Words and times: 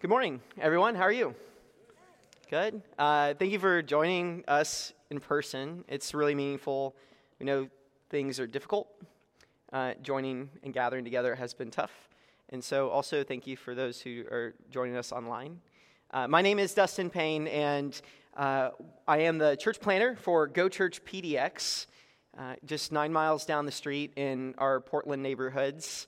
Good 0.00 0.08
morning, 0.08 0.40
everyone. 0.58 0.94
How 0.94 1.02
are 1.02 1.12
you? 1.12 1.34
Good. 2.48 2.80
Uh, 2.98 3.34
thank 3.34 3.52
you 3.52 3.58
for 3.58 3.82
joining 3.82 4.44
us 4.48 4.94
in 5.10 5.20
person. 5.20 5.84
It's 5.88 6.14
really 6.14 6.34
meaningful. 6.34 6.96
We 7.38 7.44
know 7.44 7.68
things 8.08 8.40
are 8.40 8.46
difficult. 8.46 8.88
Uh, 9.70 9.92
joining 10.00 10.48
and 10.62 10.72
gathering 10.72 11.04
together 11.04 11.34
has 11.34 11.52
been 11.52 11.70
tough. 11.70 11.92
And 12.48 12.64
so, 12.64 12.88
also, 12.88 13.22
thank 13.22 13.46
you 13.46 13.58
for 13.58 13.74
those 13.74 14.00
who 14.00 14.24
are 14.30 14.54
joining 14.70 14.96
us 14.96 15.12
online. 15.12 15.60
Uh, 16.12 16.26
my 16.26 16.40
name 16.40 16.58
is 16.58 16.72
Dustin 16.72 17.10
Payne, 17.10 17.46
and 17.48 18.00
uh, 18.38 18.70
I 19.06 19.18
am 19.18 19.36
the 19.36 19.54
church 19.56 19.80
planter 19.80 20.16
for 20.16 20.46
Go 20.46 20.70
Church 20.70 21.04
PDX, 21.04 21.84
uh, 22.38 22.54
just 22.64 22.90
nine 22.90 23.12
miles 23.12 23.44
down 23.44 23.66
the 23.66 23.70
street 23.70 24.14
in 24.16 24.54
our 24.56 24.80
Portland 24.80 25.22
neighborhoods. 25.22 26.06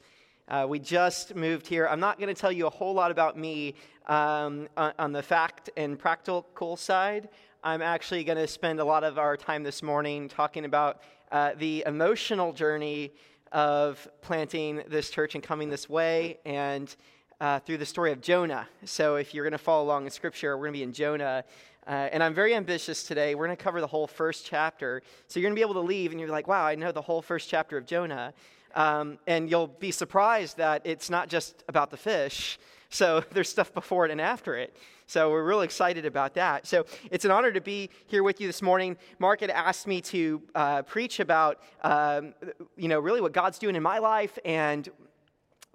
Uh, 0.53 0.67
we 0.69 0.79
just 0.79 1.35
moved 1.35 1.67
here. 1.67 1.89
I'm 1.89 1.99
not 1.99 2.19
going 2.19 2.29
to 2.29 2.39
tell 2.39 2.53
you 2.53 2.67
a 2.67 2.71
whole 2.71 2.93
lot 2.93 3.11
about 3.11 3.39
me 3.39 3.75
um, 4.07 4.69
on, 4.77 5.11
the 5.11 5.23
fact 5.23 5.71
and 5.79 5.99
practical 5.99 6.77
side. 6.77 7.31
I'm 7.65 7.81
actually 7.81 8.23
going 8.23 8.37
to 8.37 8.47
spend 8.47 8.79
a 8.79 8.85
lot 8.85 9.03
of 9.03 9.19
our 9.19 9.35
time 9.35 9.63
this 9.63 9.83
morning 9.83 10.29
talking 10.29 10.67
about 10.67 11.01
uh, 11.31 11.53
the 11.57 11.85
emotional 11.87 12.53
journey 12.53 13.15
of 13.53 14.07
planting 14.21 14.83
this 14.89 15.09
church 15.09 15.35
and 15.35 15.43
coming 15.43 15.71
this 15.71 15.89
way 15.89 16.39
and 16.45 16.95
uh, 17.41 17.59
through 17.61 17.79
the 17.79 17.87
story 17.87 18.13
of 18.13 18.21
Jonah. 18.21 18.69
So, 18.85 19.17
if 19.17 19.33
you're 19.33 19.45
going 19.45 19.53
to 19.53 19.59
follow 19.59 19.85
along 19.85 20.05
in 20.05 20.11
Scripture, 20.11 20.59
we're 20.59 20.67
going 20.67 20.75
to 20.75 20.79
be 20.81 20.83
in 20.83 20.93
Jonah. 20.93 21.45
Uh, 21.87 22.09
and 22.13 22.23
I'm 22.23 22.35
very 22.35 22.55
ambitious 22.55 23.03
today. 23.03 23.35
We're 23.35 23.47
going 23.47 23.57
to 23.57 23.63
cover 23.63 23.81
the 23.81 23.87
whole 23.87 24.07
first 24.07 24.47
chapter. 24.47 25.03
So, 25.27 25.41
you're 25.41 25.49
going 25.49 25.57
to 25.57 25.59
be 25.59 25.63
able 25.63 25.75
to 25.75 25.87
leave 25.87 26.13
and 26.13 26.21
you're 26.21 26.31
like, 26.31 26.47
wow, 26.47 26.65
I 26.65 26.75
know 26.75 26.93
the 26.93 27.03
whole 27.03 27.23
first 27.23 27.49
chapter 27.49 27.77
of 27.77 27.87
Jonah. 27.87 28.35
Um, 28.75 29.19
and 29.27 29.51
you'll 29.51 29.67
be 29.67 29.91
surprised 29.91 30.57
that 30.57 30.83
it's 30.85 31.11
not 31.11 31.29
just 31.29 31.63
about 31.69 31.91
the 31.91 31.97
fish. 31.97 32.59
So 32.93 33.25
there's 33.33 33.49
stuff 33.49 33.75
before 33.75 34.05
it 34.05 34.11
and 34.11 34.21
after 34.21 34.55
it. 34.55 34.77
So 35.07 35.31
we're 35.31 35.45
really 35.45 35.65
excited 35.65 36.07
about 36.07 36.35
that. 36.35 36.67
So 36.67 36.87
it's 37.11 37.25
an 37.25 37.31
honor 37.31 37.53
to 37.53 37.61
be 37.61 37.91
here 38.07 38.23
with 38.23 38.41
you 38.41 38.47
this 38.47 38.63
morning. 38.63 38.97
Mark 39.19 39.41
had 39.41 39.51
asked 39.51 39.87
me 39.87 40.01
to 40.03 40.43
uh, 40.55 40.83
preach 40.83 41.21
about, 41.21 41.61
um, 41.83 42.35
you 42.77 42.89
know, 42.89 43.01
really 43.01 43.21
what 43.21 43.33
God's 43.33 43.59
doing 43.59 43.77
in 43.77 43.83
my 43.83 43.99
life 43.99 44.39
and 44.45 44.89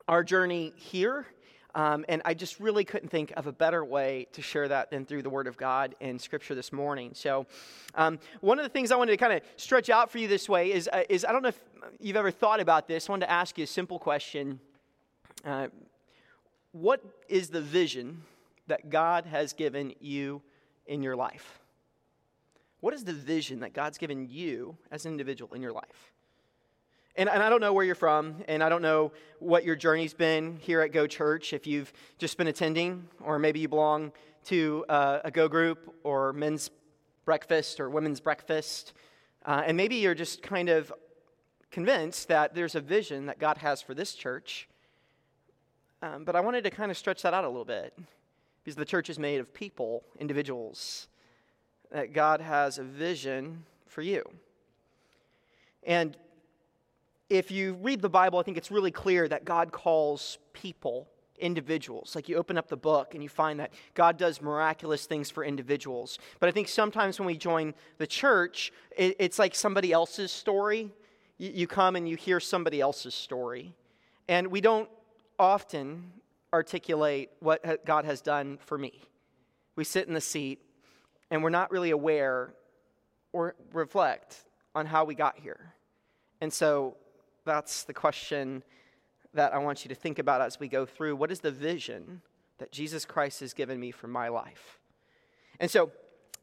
our 0.08 0.23
journey 0.23 0.73
here. 0.75 1.27
Um, 1.78 2.06
and 2.09 2.23
I 2.25 2.33
just 2.33 2.59
really 2.59 2.83
couldn't 2.83 3.09
think 3.09 3.31
of 3.38 3.45
a 3.45 3.52
better 3.52 3.86
way 3.86 4.25
to 4.31 4.42
share 4.42 4.67
that 4.67 4.89
than 4.89 5.06
through 5.06 5.22
the 5.22 5.30
Word 5.30 5.45
of 5.45 5.58
God 5.58 5.94
and 6.02 6.20
Scripture 6.20 6.56
this 6.56 6.73
morning. 6.73 7.11
So, 7.14 7.45
um, 7.94 8.17
one 8.42 8.58
of 8.58 8.64
the 8.64 8.70
things 8.70 8.92
I 8.92 8.95
wanted 8.95 9.11
to 9.11 9.17
kind 9.17 9.33
of 9.33 9.44
stretch 9.58 9.92
out 9.92 10.09
for 10.09 10.17
you 10.17 10.28
this 10.28 10.50
way 10.50 10.72
is, 10.72 10.89
uh, 10.92 11.03
is 11.08 11.23
I 11.23 11.31
don't 11.31 11.44
know 11.44 11.50
if 11.50 11.59
you've 12.00 12.16
ever 12.16 12.31
thought 12.31 12.59
about 12.59 12.88
this. 12.88 13.08
I 13.08 13.11
wanted 13.11 13.28
to 13.28 13.31
ask 13.31 13.59
you 13.59 13.64
a 13.64 13.67
simple 13.67 14.00
question. 14.00 14.59
Uh, 15.45 15.67
what 16.72 17.03
is 17.30 17.50
the 17.50 17.61
vision 17.61 18.23
that 18.66 18.89
God 18.89 19.28
has 19.28 19.53
given 19.53 19.94
you 20.00 20.42
in 20.88 21.03
your 21.03 21.16
life? 21.16 21.59
What 22.80 22.95
is 22.95 23.03
the 23.03 23.14
vision 23.14 23.59
that 23.59 23.73
God's 23.73 24.00
given 24.00 24.28
you 24.28 24.78
as 24.89 25.05
an 25.05 25.11
individual 25.11 25.53
in 25.53 25.61
your 25.61 25.73
life? 25.73 26.11
And, 27.18 27.28
and 27.28 27.42
I 27.42 27.50
don't 27.50 27.62
know 27.62 27.73
where 27.73 27.84
you're 27.84 27.96
from, 27.96 28.44
and 28.48 28.62
I 28.62 28.70
don't 28.70 28.84
know 28.84 29.12
what 29.40 29.66
your 29.66 29.76
journey's 29.76 30.14
been 30.14 30.56
here 30.58 30.82
at 30.82 30.92
Go 30.92 31.08
Church, 31.08 31.52
if 31.52 31.66
you've 31.66 31.92
just 32.20 32.38
been 32.38 32.46
attending, 32.46 33.08
or 33.22 33.40
maybe 33.40 33.60
you 33.60 33.68
belong 33.68 34.12
to 34.46 34.86
uh, 34.88 35.22
a 35.26 35.32
Go 35.32 35.48
group, 35.48 35.95
or 36.04 36.32
men's 36.34 36.70
breakfast, 37.26 37.80
or 37.80 37.90
women's 37.90 38.20
breakfast. 38.20 38.94
Uh, 39.44 39.64
and 39.66 39.76
maybe 39.76 39.95
you're 39.95 40.14
just 40.14 40.44
kind 40.44 40.70
of 40.70 40.94
convinced 41.72 42.28
that 42.28 42.54
there's 42.54 42.76
a 42.76 42.82
vision 42.82 43.26
that 43.26 43.40
God 43.40 43.58
has 43.58 43.82
for 43.82 43.95
this 43.95 44.14
church. 44.14 44.70
Um, 46.04 46.23
but 46.23 46.36
I 46.36 46.40
wanted 46.42 46.66
to 46.66 46.70
kind 46.70 46.92
of 46.92 46.98
stretch 47.00 47.23
that 47.23 47.34
out 47.34 47.44
a 47.44 47.50
little 47.50 47.66
bit 47.66 47.98
because 48.64 48.76
the 48.76 48.86
church 48.86 49.10
is 49.10 49.18
made 49.18 49.40
of 49.40 49.52
people, 49.56 50.04
individuals, 50.20 51.08
that 51.92 52.14
God 52.14 52.42
has 52.42 52.78
a 52.78 52.84
vision 52.84 53.64
for 53.88 54.04
you. 54.04 54.23
And 55.83 56.16
if 57.30 57.52
you 57.52 57.73
read 57.82 58.02
the 58.02 58.10
Bible, 58.10 58.39
I 58.39 58.43
think 58.43 58.58
it's 58.58 58.71
really 58.71 58.92
clear 58.92 59.27
that 59.27 59.45
God 59.45 59.71
calls 59.71 60.38
people 60.54 61.08
individuals. 61.39 62.15
Like 62.15 62.30
you 62.30 62.36
open 62.38 62.58
up 62.58 62.67
the 62.67 62.77
book 62.77 63.14
and 63.14 63.21
you 63.21 63.30
find 63.30 63.60
that 63.60 63.71
God 63.93 64.17
does 64.17 64.42
miraculous 64.42 65.05
things 65.05 65.30
for 65.30 65.43
individuals. 65.43 66.17
But 66.39 66.49
I 66.49 66.52
think 66.52 66.67
sometimes 66.67 67.20
when 67.20 67.27
we 67.27 67.38
join 67.38 67.73
the 67.98 68.08
church, 68.08 68.71
it, 68.98 69.15
it's 69.20 69.38
like 69.38 69.54
somebody 69.54 69.92
else's 69.92 70.32
story. 70.32 70.89
You, 71.38 71.52
you 71.54 71.67
come 71.67 71.95
and 71.95 72.08
you 72.08 72.15
hear 72.15 72.39
somebody 72.39 72.82
else's 72.82 73.14
story. 73.14 73.73
And 74.27 74.48
we 74.48 74.61
don't 74.61 74.89
often 75.38 76.11
articulate 76.54 77.30
what 77.39 77.86
God 77.86 78.05
has 78.05 78.21
done 78.21 78.58
for 78.65 78.77
me. 78.77 79.02
We 79.76 79.83
sit 79.83 80.08
in 80.08 80.14
the 80.14 80.21
seat 80.21 80.59
and 81.30 81.44
we're 81.44 81.49
not 81.49 81.71
really 81.71 81.92
aware 81.92 82.54
or 83.32 83.55
reflect 83.73 84.44
on 84.73 84.86
how 84.86 85.05
we 85.05 85.14
got 85.14 85.38
here. 85.38 85.73
And 86.42 86.52
so 86.52 86.95
that's 87.47 87.83
the 87.85 87.93
question 87.93 88.61
that 89.33 89.53
I 89.53 89.58
want 89.58 89.85
you 89.85 89.89
to 89.89 89.95
think 89.95 90.19
about 90.19 90.41
as 90.41 90.59
we 90.59 90.67
go 90.67 90.85
through. 90.85 91.15
What 91.15 91.31
is 91.31 91.39
the 91.39 91.52
vision 91.52 92.21
that 92.58 92.71
Jesus 92.71 93.05
Christ 93.05 93.39
has 93.39 93.53
given 93.53 93.80
me 93.80 93.91
for 93.91 94.08
my 94.08 94.27
life? 94.27 94.80
And 95.59 95.71
so, 95.71 95.91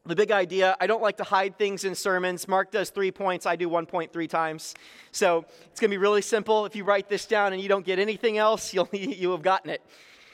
the 0.07 0.17
big 0.17 0.31
idea 0.31 0.77
I 0.81 0.87
don't 0.87 1.03
like 1.03 1.19
to 1.19 1.25
hide 1.25 1.57
things 1.59 1.85
in 1.85 1.95
sermons. 1.95 2.49
Mark 2.49 2.71
does 2.71 2.91
three 2.91 3.11
points, 3.13 3.47
I 3.47 3.55
do 3.57 3.69
1.3 3.69 4.29
times. 4.29 4.75
So, 5.13 5.45
it's 5.67 5.81
going 5.81 5.91
to 5.91 5.95
be 5.95 5.99
really 5.99 6.23
simple. 6.23 6.65
If 6.65 6.75
you 6.75 6.85
write 6.85 7.09
this 7.09 7.27
down 7.27 7.53
and 7.53 7.61
you 7.61 7.69
don't 7.69 7.85
get 7.85 7.99
anything 7.99 8.39
else, 8.39 8.73
you'll, 8.75 8.89
you 8.93 9.31
have 9.33 9.43
gotten 9.43 9.71
it. 9.71 9.83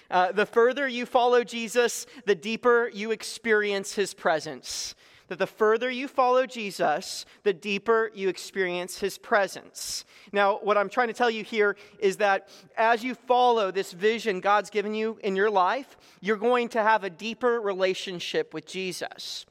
Uh, 0.09 0.33
the 0.33 0.47
further 0.47 0.87
you 0.87 1.05
follow 1.05 1.45
Jesus, 1.45 2.07
the 2.27 2.35
deeper 2.35 2.91
you 2.93 3.11
experience 3.11 3.95
his 3.95 4.15
presence 4.15 4.95
that 5.31 5.39
the 5.39 5.47
further 5.47 5.89
you 5.89 6.09
follow 6.09 6.45
Jesus, 6.45 7.25
the 7.45 7.53
deeper 7.53 8.11
you 8.13 8.29
experience 8.29 8.99
his 8.99 9.17
presence. 9.17 10.05
Now, 10.33 10.59
what 10.59 10.77
I'm 10.77 10.89
trying 10.89 11.07
to 11.07 11.15
tell 11.15 11.31
you 11.31 11.45
here 11.45 11.77
is 12.01 12.17
that 12.17 12.49
as 12.77 13.05
you 13.05 13.15
follow 13.15 13.71
this 13.71 13.93
vision 13.93 14.41
God's 14.41 14.71
given 14.71 14.93
you 14.93 15.21
in 15.23 15.37
your 15.37 15.49
life, 15.49 15.97
you're 16.21 16.37
going 16.37 16.69
to 16.71 16.83
have 16.83 17.05
a 17.05 17.11
deeper 17.11 17.61
relationship 17.61 18.53
with 18.53 18.67
Jesus. 18.67 19.47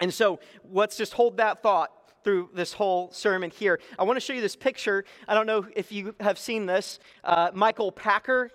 And 0.00 0.12
so, 0.12 0.40
let's 0.68 0.96
just 0.96 1.12
hold 1.12 1.36
that 1.36 1.62
thought 1.62 1.92
through 2.24 2.50
this 2.52 2.72
whole 2.72 3.12
sermon 3.12 3.50
here. 3.50 3.78
I 3.96 4.02
want 4.02 4.16
to 4.16 4.20
show 4.20 4.32
you 4.32 4.40
this 4.40 4.56
picture. 4.56 5.04
I 5.28 5.34
don't 5.34 5.46
know 5.46 5.68
if 5.76 5.92
you 5.92 6.16
have 6.18 6.36
seen 6.36 6.66
this. 6.66 6.98
Uh, 7.22 7.52
Michael 7.54 7.92
Packard, 7.92 8.50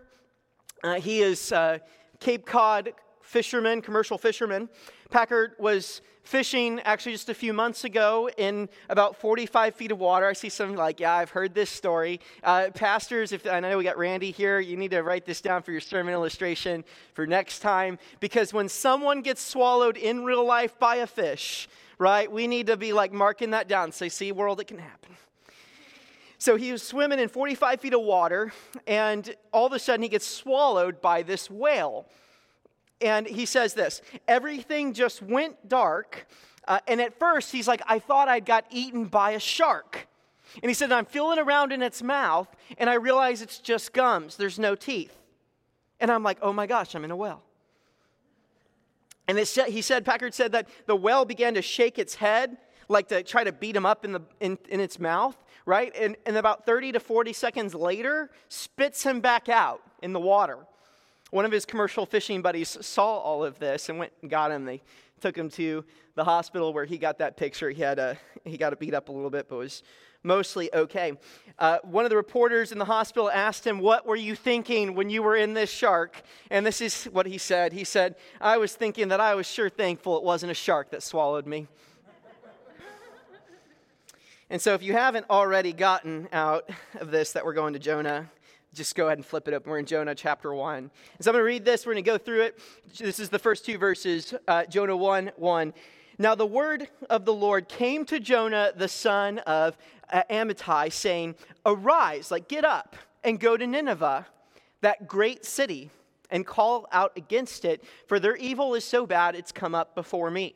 uh, 0.84 0.96
he 0.96 1.22
is 1.22 1.54
uh, 1.54 1.78
Cape 2.20 2.46
Cod 2.46 2.92
fisherman, 3.28 3.82
commercial 3.82 4.18
fisherman. 4.18 4.70
Packard 5.12 5.54
was 5.60 6.02
fishing 6.24 6.80
actually 6.82 7.12
just 7.12 7.30
a 7.30 7.34
few 7.34 7.54
months 7.54 7.84
ago 7.84 8.30
in 8.38 8.70
about 8.90 9.18
45 9.18 9.76
feet 9.76 9.92
of 9.92 10.00
water. 10.00 10.26
I 10.28 10.34
see 10.34 10.50
some 10.50 10.76
like, 10.76 11.00
yeah, 11.00 11.14
I've 11.14 11.30
heard 11.30 11.54
this 11.54 11.70
story. 11.70 12.22
Uh, 12.44 12.70
pastors, 12.74 13.34
if 13.34 13.46
I 13.46 13.60
know 13.60 13.78
we 13.78 13.84
got 13.84 13.98
Randy 13.98 14.32
here, 14.32 14.60
you 14.60 14.78
need 14.78 14.92
to 14.92 15.04
write 15.04 15.26
this 15.26 15.42
down 15.42 15.62
for 15.62 15.72
your 15.72 15.82
sermon 15.82 16.14
illustration 16.14 16.86
for 17.14 17.28
next 17.28 17.60
time 17.60 18.00
because 18.20 18.54
when 18.54 18.70
someone 18.70 19.22
gets 19.22 19.42
swallowed 19.42 19.98
in 19.98 20.24
real 20.24 20.46
life 20.46 20.80
by 20.80 20.98
a 20.98 21.08
fish, 21.08 21.68
right, 21.98 22.32
we 22.32 22.48
need 22.48 22.68
to 22.68 22.78
be 22.78 22.94
like 22.94 23.12
marking 23.12 23.52
that 23.52 23.68
down. 23.68 23.92
Say, 23.92 24.08
see, 24.10 24.32
world, 24.32 24.62
it 24.62 24.68
can 24.68 24.80
happen. 24.80 25.18
So 26.40 26.56
he 26.56 26.72
was 26.72 26.84
swimming 26.84 27.20
in 27.20 27.30
45 27.30 27.82
feet 27.82 27.94
of 27.94 28.02
water, 28.02 28.54
and 28.86 29.36
all 29.52 29.66
of 29.66 29.74
a 29.74 29.80
sudden 29.80 30.04
he 30.04 30.10
gets 30.10 30.26
swallowed 30.28 31.02
by 31.02 31.24
this 31.24 31.50
whale. 31.50 32.06
And 33.02 33.28
he 33.28 33.46
says 33.46 33.74
this 33.74 34.02
everything 34.28 34.94
just 34.94 35.22
went 35.22 35.68
dark. 35.68 36.28
Uh, 36.68 36.80
and 36.88 37.00
at 37.00 37.18
first, 37.18 37.52
he's 37.52 37.68
like, 37.68 37.82
I 37.88 38.00
thought 38.00 38.28
I'd 38.28 38.46
got 38.46 38.66
eaten 38.70 39.06
by 39.06 39.32
a 39.32 39.40
shark. 39.40 40.08
And 40.62 40.70
he 40.70 40.74
said, 40.74 40.92
I'm 40.92 41.06
feeling 41.06 41.40
around 41.40 41.72
in 41.72 41.82
its 41.82 42.02
mouth, 42.02 42.48
and 42.78 42.90
I 42.90 42.96
realize 42.96 43.42
it's 43.42 43.60
just 43.60 43.94
gums. 43.94 44.36
There's 44.36 44.60
no 44.60 44.76
teeth. 44.76 45.16
And 46.00 46.12
I'm 46.12 46.24
like, 46.24 46.40
oh 46.42 46.54
my 46.54 46.68
gosh, 46.68 46.94
I'm 46.96 47.06
in 47.06 47.12
a 47.12 47.16
well. 47.16 47.42
And 49.28 49.38
he 49.38 49.82
said, 49.82 50.06
Packard 50.06 50.34
said 50.34 50.54
that 50.54 50.68
the 50.86 50.96
well 50.96 51.26
began 51.26 51.54
to 51.56 51.62
shake 51.62 52.00
its 52.00 52.16
head, 52.16 52.58
like 52.88 53.10
to 53.10 53.24
try 53.24 53.44
to 53.44 53.52
beat 53.52 53.76
him 53.76 53.86
up 53.86 54.06
in, 54.06 54.14
the, 54.14 54.22
in, 54.40 54.58
in 54.70 54.80
its 54.80 55.00
mouth, 55.00 55.36
right? 55.66 55.94
And, 56.00 56.16
and 56.26 56.38
about 56.38 56.66
30 56.66 56.94
to 56.94 57.00
40 57.00 57.34
seconds 57.34 57.76
later, 57.76 58.30
spits 58.48 59.04
him 59.04 59.20
back 59.20 59.50
out 59.50 59.82
in 60.02 60.14
the 60.14 60.20
water. 60.20 60.60
One 61.32 61.44
of 61.44 61.52
his 61.52 61.66
commercial 61.66 62.06
fishing 62.06 62.42
buddies 62.42 62.78
saw 62.86 63.18
all 63.18 63.44
of 63.44 63.60
this 63.60 63.90
and 63.90 64.00
went 64.00 64.14
and 64.22 64.32
got 64.32 64.52
him. 64.52 64.64
They 64.64 64.82
took 65.20 65.38
him 65.38 65.50
to 65.52 65.84
the 66.16 66.24
hospital 66.24 66.74
where 66.74 66.86
he 66.86 66.98
got 66.98 67.18
that 67.20 67.36
picture. 67.36 67.70
He 67.70 67.82
had 67.82 68.00
a, 68.00 68.18
he 68.46 68.58
got 68.58 68.78
beat 68.80 68.94
up 68.94 69.10
a 69.10 69.12
little 69.12 69.30
bit, 69.30 69.50
but 69.50 69.58
was 69.58 69.84
mostly 70.24 70.74
okay. 70.74 71.14
Uh, 71.60 71.80
one 71.84 72.06
of 72.06 72.10
the 72.10 72.16
reporters 72.16 72.72
in 72.72 72.78
the 72.78 72.86
hospital 72.86 73.30
asked 73.30 73.68
him, 73.68 73.80
What 73.80 74.06
were 74.06 74.16
you 74.16 74.36
thinking 74.36 74.96
when 74.96 75.10
you 75.10 75.22
were 75.22 75.36
in 75.36 75.54
this 75.54 75.70
shark? 75.70 76.22
And 76.50 76.66
this 76.66 76.80
is 76.82 77.06
what 77.06 77.26
he 77.26 77.38
said. 77.38 77.74
He 77.74 77.84
said, 77.84 78.16
I 78.40 78.58
was 78.58 78.74
thinking 78.74 79.10
that 79.10 79.20
I 79.20 79.36
was 79.36 79.48
sure 79.48 79.70
thankful 79.70 80.18
it 80.18 80.24
wasn't 80.24 80.52
a 80.52 80.56
shark 80.56 80.92
that 80.92 81.04
swallowed 81.04 81.46
me. 81.46 81.68
and 84.50 84.62
so, 84.62 84.74
if 84.74 84.82
you 84.82 84.94
haven't 84.94 85.26
already 85.30 85.74
gotten 85.74 86.30
out 86.32 86.70
of 87.00 87.12
this 87.12 87.34
that 87.34 87.44
we're 87.44 87.54
going 87.54 87.74
to 87.74 87.80
Jonah, 87.80 88.30
just 88.78 88.96
go 88.96 89.08
ahead 89.08 89.18
and 89.18 89.26
flip 89.26 89.48
it 89.48 89.54
up. 89.54 89.66
We're 89.66 89.80
in 89.80 89.86
Jonah 89.86 90.14
chapter 90.14 90.54
1. 90.54 90.78
And 90.78 90.92
so 91.20 91.32
I'm 91.32 91.34
going 91.34 91.42
to 91.42 91.46
read 91.46 91.66
this. 91.66 91.86
We're 91.86 91.94
going 91.94 92.04
to 92.04 92.10
go 92.12 92.18
through 92.18 92.42
it. 92.42 92.60
This 92.98 93.20
is 93.20 93.30
the 93.30 93.40
first 93.40 93.66
two 93.66 93.78
verses, 93.78 94.36
uh, 94.48 94.66
Jonah 94.66 94.96
1 94.96 95.32
1. 95.36 95.74
Now 96.20 96.36
the 96.36 96.46
word 96.46 96.88
of 97.10 97.26
the 97.26 97.34
Lord 97.34 97.68
came 97.68 98.06
to 98.06 98.20
Jonah, 98.20 98.72
the 98.76 98.88
son 98.88 99.40
of 99.40 99.78
uh, 100.12 100.24
Amittai, 100.30 100.92
saying, 100.92 101.36
Arise, 101.66 102.32
like 102.32 102.48
get 102.48 102.64
up, 102.64 102.96
and 103.24 103.40
go 103.40 103.58
to 103.58 103.66
Nineveh, 103.66 104.28
that 104.82 105.08
great 105.08 105.44
city, 105.44 105.90
and 106.30 106.46
call 106.46 106.88
out 106.92 107.14
against 107.18 107.66
it, 107.66 107.84
for 108.08 108.20
their 108.20 108.36
evil 108.36 108.76
is 108.76 108.86
so 108.86 109.06
bad 109.06 109.36
it's 109.36 109.52
come 109.52 109.74
up 109.74 109.96
before 109.96 110.30
me. 110.30 110.56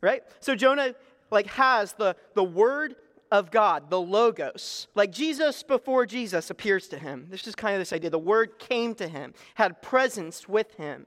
Right? 0.00 0.22
So 0.40 0.54
Jonah 0.54 0.94
like 1.30 1.46
has 1.48 1.92
the, 1.92 2.16
the 2.34 2.44
word 2.44 2.96
of 3.30 3.50
God, 3.50 3.90
the 3.90 4.00
Logos. 4.00 4.86
Like 4.94 5.10
Jesus 5.10 5.62
before 5.62 6.06
Jesus 6.06 6.50
appears 6.50 6.88
to 6.88 6.98
him. 6.98 7.26
This 7.30 7.46
is 7.46 7.54
kind 7.54 7.74
of 7.74 7.80
this 7.80 7.92
idea. 7.92 8.10
The 8.10 8.18
Word 8.18 8.58
came 8.58 8.94
to 8.96 9.08
him, 9.08 9.34
had 9.54 9.82
presence 9.82 10.48
with 10.48 10.74
him. 10.74 11.06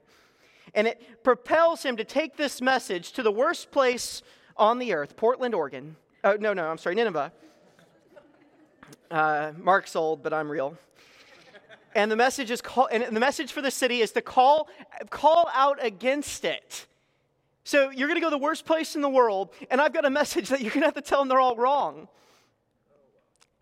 And 0.74 0.86
it 0.86 1.22
propels 1.24 1.82
him 1.82 1.96
to 1.96 2.04
take 2.04 2.36
this 2.36 2.60
message 2.60 3.12
to 3.12 3.22
the 3.22 3.32
worst 3.32 3.70
place 3.70 4.22
on 4.56 4.78
the 4.78 4.92
earth, 4.92 5.16
Portland, 5.16 5.54
Oregon. 5.54 5.96
Oh, 6.22 6.36
no, 6.38 6.52
no, 6.52 6.68
I'm 6.68 6.78
sorry, 6.78 6.94
Nineveh. 6.94 7.32
Uh, 9.10 9.52
Mark's 9.58 9.96
old, 9.96 10.22
but 10.22 10.32
I'm 10.32 10.50
real. 10.50 10.76
And 11.94 12.10
the 12.10 12.16
message 12.16 12.50
is 12.50 12.60
call, 12.60 12.86
and 12.86 13.16
the 13.16 13.20
message 13.20 13.52
for 13.52 13.62
the 13.62 13.70
city 13.70 14.00
is 14.00 14.12
to 14.12 14.22
call, 14.22 14.68
call 15.10 15.50
out 15.52 15.84
against 15.84 16.44
it. 16.44 16.86
So 17.64 17.90
you're 17.90 18.08
going 18.08 18.16
to 18.16 18.20
go 18.20 18.30
to 18.30 18.36
the 18.36 18.42
worst 18.42 18.64
place 18.64 18.96
in 18.96 19.02
the 19.02 19.08
world, 19.08 19.50
and 19.70 19.80
I've 19.80 19.92
got 19.92 20.04
a 20.04 20.10
message 20.10 20.48
that 20.48 20.60
you're 20.60 20.70
going 20.70 20.80
to 20.80 20.86
have 20.86 20.94
to 20.94 21.02
tell 21.02 21.20
them 21.20 21.28
they're 21.28 21.40
all 21.40 21.56
wrong. 21.56 22.08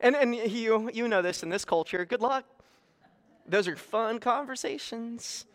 And, 0.00 0.14
and 0.14 0.34
you, 0.34 0.90
you 0.92 1.08
know 1.08 1.22
this 1.22 1.42
in 1.42 1.48
this 1.48 1.64
culture. 1.64 2.04
Good 2.04 2.20
luck. 2.20 2.44
Those 3.46 3.66
are 3.66 3.76
fun 3.76 4.20
conversations. 4.20 5.46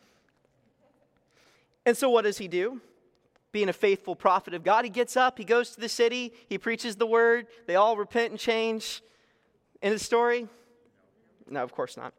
And 1.86 1.95
so, 1.95 2.10
what 2.10 2.24
does 2.24 2.38
he 2.38 2.48
do? 2.48 2.81
Being 3.51 3.69
a 3.69 3.74
faithful 3.74 4.16
prophet 4.16 4.54
of 4.54 4.63
God, 4.63 4.84
he 4.84 4.90
gets 4.90 5.16
up, 5.16 5.38
he 5.38 5.45
goes 5.45 5.72
to 5.72 5.80
the 5.80 5.90
city, 5.90 6.34
he 6.50 6.57
preaches 6.57 6.95
the 6.95 7.06
word, 7.06 7.45
they 7.68 7.75
all 7.75 7.95
repent 7.95 8.31
and 8.31 8.40
change. 8.40 9.01
In 9.81 9.94
the 9.94 10.00
story? 10.00 10.48
No, 11.50 11.62
of 11.62 11.72
course 11.72 11.95
not. 11.98 12.13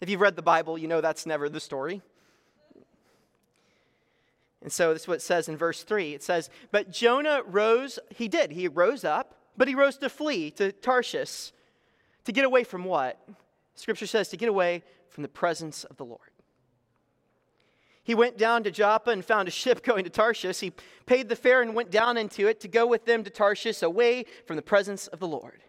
If 0.00 0.08
you've 0.08 0.20
read 0.20 0.36
the 0.36 0.42
Bible, 0.42 0.78
you 0.78 0.86
know 0.86 1.00
that's 1.00 1.26
never 1.26 1.48
the 1.48 1.60
story. 1.60 2.02
And 4.62 4.72
so 4.72 4.92
this 4.92 5.02
is 5.02 5.08
what 5.08 5.18
it 5.18 5.22
says 5.22 5.48
in 5.48 5.56
verse 5.56 5.82
3. 5.82 6.14
It 6.14 6.22
says, 6.22 6.50
But 6.70 6.90
Jonah 6.90 7.42
rose, 7.46 7.98
he 8.14 8.28
did, 8.28 8.52
he 8.52 8.68
rose 8.68 9.04
up, 9.04 9.34
but 9.56 9.68
he 9.68 9.74
rose 9.74 9.98
to 9.98 10.08
flee 10.08 10.50
to 10.52 10.72
Tarshish. 10.72 11.52
To 12.24 12.32
get 12.32 12.44
away 12.44 12.64
from 12.64 12.84
what? 12.84 13.20
Scripture 13.74 14.06
says 14.06 14.28
to 14.28 14.36
get 14.36 14.48
away 14.48 14.82
from 15.08 15.22
the 15.22 15.28
presence 15.28 15.84
of 15.84 15.96
the 15.96 16.04
Lord. 16.04 16.30
He 18.02 18.14
went 18.14 18.38
down 18.38 18.62
to 18.62 18.70
Joppa 18.70 19.10
and 19.10 19.24
found 19.24 19.48
a 19.48 19.50
ship 19.50 19.82
going 19.84 20.04
to 20.04 20.10
Tarshish. 20.10 20.60
He 20.60 20.72
paid 21.06 21.28
the 21.28 21.36
fare 21.36 21.62
and 21.62 21.74
went 21.74 21.90
down 21.90 22.16
into 22.16 22.46
it 22.46 22.60
to 22.60 22.68
go 22.68 22.86
with 22.86 23.04
them 23.04 23.24
to 23.24 23.30
Tarshish 23.30 23.82
away 23.82 24.26
from 24.46 24.56
the 24.56 24.62
presence 24.62 25.06
of 25.08 25.18
the 25.18 25.28
Lord. 25.28 25.62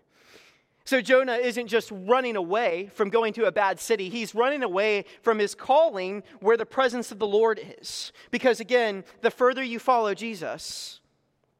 So 0.87 1.01
Jonah 1.01 1.33
isn't 1.33 1.67
just 1.67 1.91
running 1.91 2.37
away 2.37 2.89
from 2.93 3.09
going 3.09 3.33
to 3.33 3.43
a 3.43 3.51
bad 3.51 3.77
city, 3.77 4.07
he's 4.07 4.33
running 4.33 4.63
away 4.63 5.03
from 5.21 5.37
his 5.37 5.53
calling 5.53 6.23
where 6.39 6.55
the 6.55 6.65
presence 6.65 7.11
of 7.11 7.19
the 7.19 7.27
Lord 7.27 7.59
is. 7.81 8.13
Because 8.31 8.61
again, 8.61 9.03
the 9.19 9.29
further 9.29 9.61
you 9.61 9.79
follow 9.79 10.13
Jesus, 10.13 11.01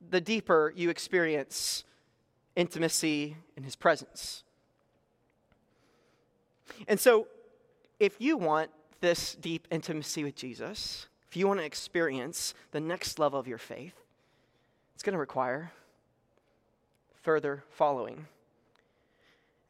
the 0.10 0.22
deeper 0.22 0.72
you 0.78 0.90
experience 0.90 1.84
intimacy 2.56 3.36
in 3.58 3.64
his 3.64 3.76
presence. 3.76 4.46
And 6.88 6.98
so, 6.98 7.28
if 8.00 8.22
you 8.22 8.38
want 8.38 8.70
this 9.02 9.36
deep 9.36 9.68
intimacy 9.70 10.24
with 10.24 10.38
Jesus, 10.38 11.08
if 11.28 11.36
you 11.36 11.50
want 11.50 11.60
to 11.60 11.66
experience 11.66 12.54
the 12.72 12.80
next 12.80 13.20
level 13.20 13.38
of 13.38 13.46
your 13.46 13.58
faith, 13.58 13.96
it's 14.96 15.04
going 15.04 15.16
to 15.16 15.20
require 15.20 15.74
further 17.24 17.66
following 17.72 18.26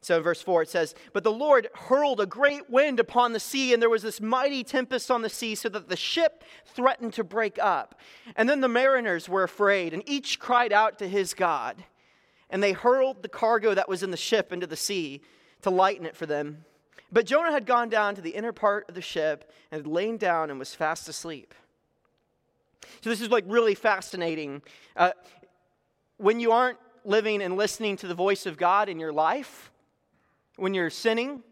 so, 0.00 0.16
in 0.16 0.22
verse 0.22 0.40
4, 0.40 0.62
it 0.62 0.68
says, 0.68 0.94
But 1.12 1.24
the 1.24 1.32
Lord 1.32 1.68
hurled 1.74 2.20
a 2.20 2.26
great 2.26 2.70
wind 2.70 3.00
upon 3.00 3.32
the 3.32 3.40
sea, 3.40 3.72
and 3.72 3.82
there 3.82 3.90
was 3.90 4.02
this 4.02 4.20
mighty 4.20 4.62
tempest 4.62 5.10
on 5.10 5.22
the 5.22 5.28
sea, 5.28 5.56
so 5.56 5.68
that 5.70 5.88
the 5.88 5.96
ship 5.96 6.44
threatened 6.66 7.14
to 7.14 7.24
break 7.24 7.58
up. 7.60 7.98
And 8.36 8.48
then 8.48 8.60
the 8.60 8.68
mariners 8.68 9.28
were 9.28 9.42
afraid, 9.42 9.92
and 9.92 10.08
each 10.08 10.38
cried 10.38 10.72
out 10.72 11.00
to 11.00 11.08
his 11.08 11.34
God. 11.34 11.82
And 12.48 12.62
they 12.62 12.72
hurled 12.72 13.22
the 13.22 13.28
cargo 13.28 13.74
that 13.74 13.88
was 13.88 14.04
in 14.04 14.12
the 14.12 14.16
ship 14.16 14.52
into 14.52 14.68
the 14.68 14.76
sea 14.76 15.20
to 15.62 15.70
lighten 15.70 16.06
it 16.06 16.16
for 16.16 16.26
them. 16.26 16.64
But 17.10 17.26
Jonah 17.26 17.50
had 17.52 17.66
gone 17.66 17.88
down 17.88 18.14
to 18.14 18.20
the 18.20 18.30
inner 18.30 18.52
part 18.52 18.88
of 18.88 18.94
the 18.94 19.02
ship 19.02 19.50
and 19.72 19.80
had 19.80 19.86
lain 19.86 20.16
down 20.16 20.50
and 20.50 20.58
was 20.58 20.74
fast 20.74 21.08
asleep. 21.08 21.54
So, 23.00 23.10
this 23.10 23.20
is 23.20 23.30
like 23.30 23.44
really 23.48 23.74
fascinating. 23.74 24.62
Uh, 24.96 25.10
when 26.18 26.38
you 26.38 26.52
aren't 26.52 26.78
living 27.04 27.42
and 27.42 27.56
listening 27.56 27.96
to 27.96 28.06
the 28.06 28.14
voice 28.14 28.46
of 28.46 28.56
God 28.56 28.88
in 28.88 29.00
your 29.00 29.12
life, 29.12 29.72
when 30.58 30.74
you're 30.74 30.90
sinning, 30.90 31.42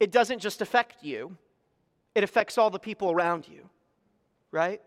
it 0.00 0.10
doesn't 0.10 0.38
just 0.38 0.60
affect 0.60 1.02
you, 1.02 1.36
it 2.14 2.24
affects 2.24 2.56
all 2.58 2.70
the 2.70 2.78
people 2.78 3.10
around 3.10 3.48
you, 3.48 3.68
right? 4.50 4.80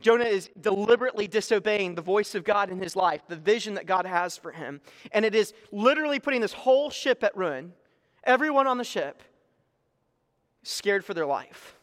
Jonah 0.00 0.24
is 0.24 0.50
deliberately 0.60 1.26
disobeying 1.26 1.94
the 1.94 2.02
voice 2.02 2.34
of 2.34 2.44
God 2.44 2.70
in 2.70 2.78
his 2.78 2.94
life, 2.94 3.22
the 3.26 3.36
vision 3.36 3.74
that 3.74 3.86
God 3.86 4.06
has 4.06 4.36
for 4.36 4.52
him. 4.52 4.80
And 5.12 5.24
it 5.24 5.34
is 5.34 5.54
literally 5.72 6.20
putting 6.20 6.40
this 6.40 6.52
whole 6.52 6.90
ship 6.90 7.24
at 7.24 7.36
ruin. 7.36 7.72
Everyone 8.22 8.66
on 8.66 8.78
the 8.78 8.84
ship 8.84 9.22
scared 10.62 11.04
for 11.04 11.14
their 11.14 11.26
life. 11.26 11.76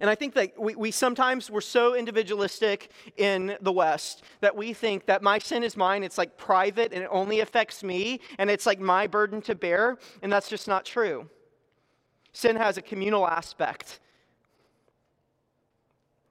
And 0.00 0.10
I 0.10 0.14
think 0.14 0.34
that 0.34 0.58
we, 0.58 0.74
we 0.74 0.90
sometimes 0.90 1.50
we're 1.50 1.60
so 1.60 1.94
individualistic 1.94 2.90
in 3.16 3.56
the 3.60 3.72
West 3.72 4.22
that 4.40 4.56
we 4.56 4.72
think 4.72 5.06
that 5.06 5.22
my 5.22 5.38
sin 5.38 5.62
is 5.62 5.76
mine, 5.76 6.02
it's 6.02 6.18
like 6.18 6.36
private 6.36 6.92
and 6.92 7.02
it 7.02 7.08
only 7.10 7.40
affects 7.40 7.82
me, 7.82 8.20
and 8.38 8.50
it's 8.50 8.66
like 8.66 8.80
my 8.80 9.06
burden 9.06 9.40
to 9.42 9.54
bear, 9.54 9.98
and 10.22 10.32
that's 10.32 10.48
just 10.48 10.68
not 10.68 10.84
true. 10.84 11.28
Sin 12.32 12.56
has 12.56 12.76
a 12.76 12.82
communal 12.82 13.26
aspect. 13.26 14.00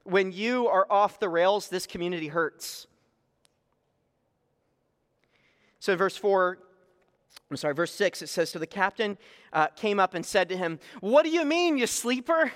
When 0.04 0.32
you 0.32 0.68
are 0.68 0.86
off 0.90 1.18
the 1.18 1.28
rails, 1.28 1.68
this 1.68 1.86
community 1.86 2.28
hurts. 2.28 2.86
So, 5.80 5.96
verse 5.96 6.16
4 6.16 6.58
I'm 7.50 7.56
sorry, 7.56 7.74
verse 7.74 7.92
6, 7.92 8.22
it 8.22 8.28
says, 8.28 8.50
So 8.50 8.58
the 8.58 8.66
captain 8.66 9.18
uh, 9.52 9.68
came 9.68 10.00
up 10.00 10.14
and 10.14 10.24
said 10.24 10.48
to 10.48 10.56
him, 10.56 10.78
What 11.00 11.24
do 11.24 11.30
you 11.30 11.44
mean, 11.44 11.78
you 11.78 11.86
sleeper? 11.86 12.52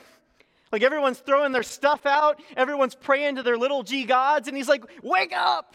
Like 0.70 0.82
everyone's 0.82 1.18
throwing 1.18 1.52
their 1.52 1.62
stuff 1.62 2.04
out, 2.06 2.40
everyone's 2.56 2.94
praying 2.94 3.36
to 3.36 3.42
their 3.42 3.56
little 3.56 3.82
g 3.82 4.04
gods, 4.04 4.48
and 4.48 4.56
he's 4.56 4.68
like, 4.68 4.84
Wake 5.02 5.32
up! 5.32 5.74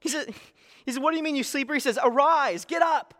He 0.00 0.08
said, 0.08 0.34
he 0.84 0.92
said, 0.92 1.02
What 1.02 1.12
do 1.12 1.16
you 1.16 1.22
mean, 1.22 1.36
you 1.36 1.44
sleeper? 1.44 1.74
He 1.74 1.80
says, 1.80 1.98
Arise, 2.02 2.64
get 2.64 2.82
up, 2.82 3.14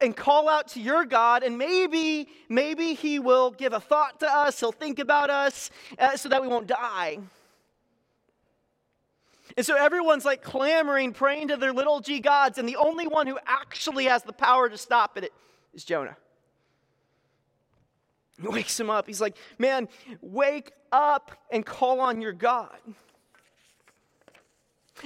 and 0.00 0.16
call 0.16 0.48
out 0.48 0.68
to 0.68 0.80
your 0.80 1.04
God, 1.04 1.42
and 1.42 1.58
maybe, 1.58 2.28
maybe 2.48 2.94
he 2.94 3.18
will 3.18 3.50
give 3.50 3.72
a 3.72 3.80
thought 3.80 4.20
to 4.20 4.26
us, 4.26 4.58
he'll 4.60 4.72
think 4.72 4.98
about 4.98 5.30
us, 5.30 5.70
uh, 5.98 6.16
so 6.16 6.28
that 6.28 6.40
we 6.40 6.48
won't 6.48 6.66
die. 6.66 7.18
And 9.56 9.66
so 9.66 9.76
everyone's 9.76 10.24
like 10.24 10.42
clamoring, 10.42 11.12
praying 11.12 11.48
to 11.48 11.56
their 11.56 11.72
little 11.72 12.00
g 12.00 12.20
gods, 12.20 12.58
and 12.58 12.68
the 12.68 12.76
only 12.76 13.06
one 13.06 13.26
who 13.26 13.38
actually 13.46 14.06
has 14.06 14.22
the 14.22 14.32
power 14.32 14.68
to 14.68 14.78
stop 14.78 15.18
it 15.18 15.32
is 15.74 15.84
Jonah. 15.84 16.16
Wakes 18.50 18.78
him 18.78 18.90
up. 18.90 19.06
He's 19.06 19.20
like, 19.20 19.36
Man, 19.58 19.88
wake 20.20 20.72
up 20.90 21.32
and 21.50 21.64
call 21.64 22.00
on 22.00 22.20
your 22.20 22.32
God. 22.32 22.78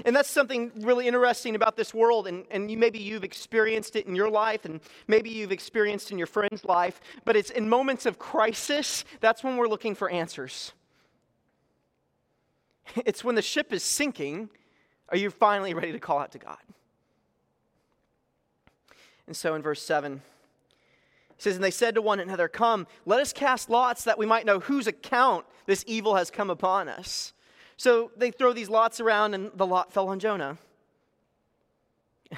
And 0.05 0.14
that's 0.14 0.28
something 0.28 0.73
really 0.81 1.07
interesting 1.07 1.55
about 1.55 1.76
this 1.76 1.95
world. 1.95 2.26
And, 2.26 2.45
and 2.50 2.71
you, 2.71 2.76
maybe 2.76 2.99
you've 2.99 3.25
experienced 3.25 3.97
it 3.97 4.07
in 4.07 4.14
your 4.14 4.28
life, 4.28 4.64
and 4.64 4.81
maybe 5.07 5.31
you've 5.31 5.52
experienced 5.52 6.11
in 6.11 6.19
your 6.19 6.26
friend's 6.26 6.64
life. 6.64 7.00
But 7.25 7.37
it's 7.37 7.50
in 7.50 7.69
moments 7.69 8.05
of 8.05 8.19
crisis, 8.19 9.05
that's 9.21 9.43
when 9.43 9.57
we're 9.57 9.69
looking 9.69 9.95
for 9.95 10.11
answers. 10.11 10.73
It's 13.05 13.25
when 13.25 13.35
the 13.35 13.43
ship 13.43 13.73
is 13.73 13.83
sinking, 13.83 14.49
are 15.09 15.16
you 15.16 15.31
finally 15.31 15.75
ready 15.75 15.90
to 15.90 15.99
call 15.99 16.21
out 16.21 16.31
to 16.33 16.38
God? 16.38 16.59
And 19.26 19.37
so 19.37 19.57
in 19.57 19.62
verse 19.62 19.83
7, 19.83 20.23
he 21.37 21.43
says, 21.43 21.57
And 21.57 21.64
they 21.64 21.71
said 21.71 21.95
to 21.95 22.02
one 22.02 22.21
another, 22.21 22.49
Come, 22.49 22.87
let 23.05 23.21
us 23.21 23.33
cast 23.33 23.69
lots 23.69 24.05
that 24.05 24.19
we 24.19 24.26
might 24.26 24.47
know 24.47 24.61
whose 24.61 24.87
account 24.87 25.45
this 25.66 25.85
evil 25.87 26.14
has 26.16 26.31
come 26.31 26.50
upon 26.50 26.88
us. 26.88 27.33
So 27.76 28.11
they 28.16 28.31
throw 28.31 28.52
these 28.52 28.71
lots 28.71 29.00
around, 29.00 29.35
and 29.35 29.50
the 29.55 29.66
lot 29.66 29.93
fell 29.93 30.09
on 30.09 30.19
Jonah. 30.19 30.59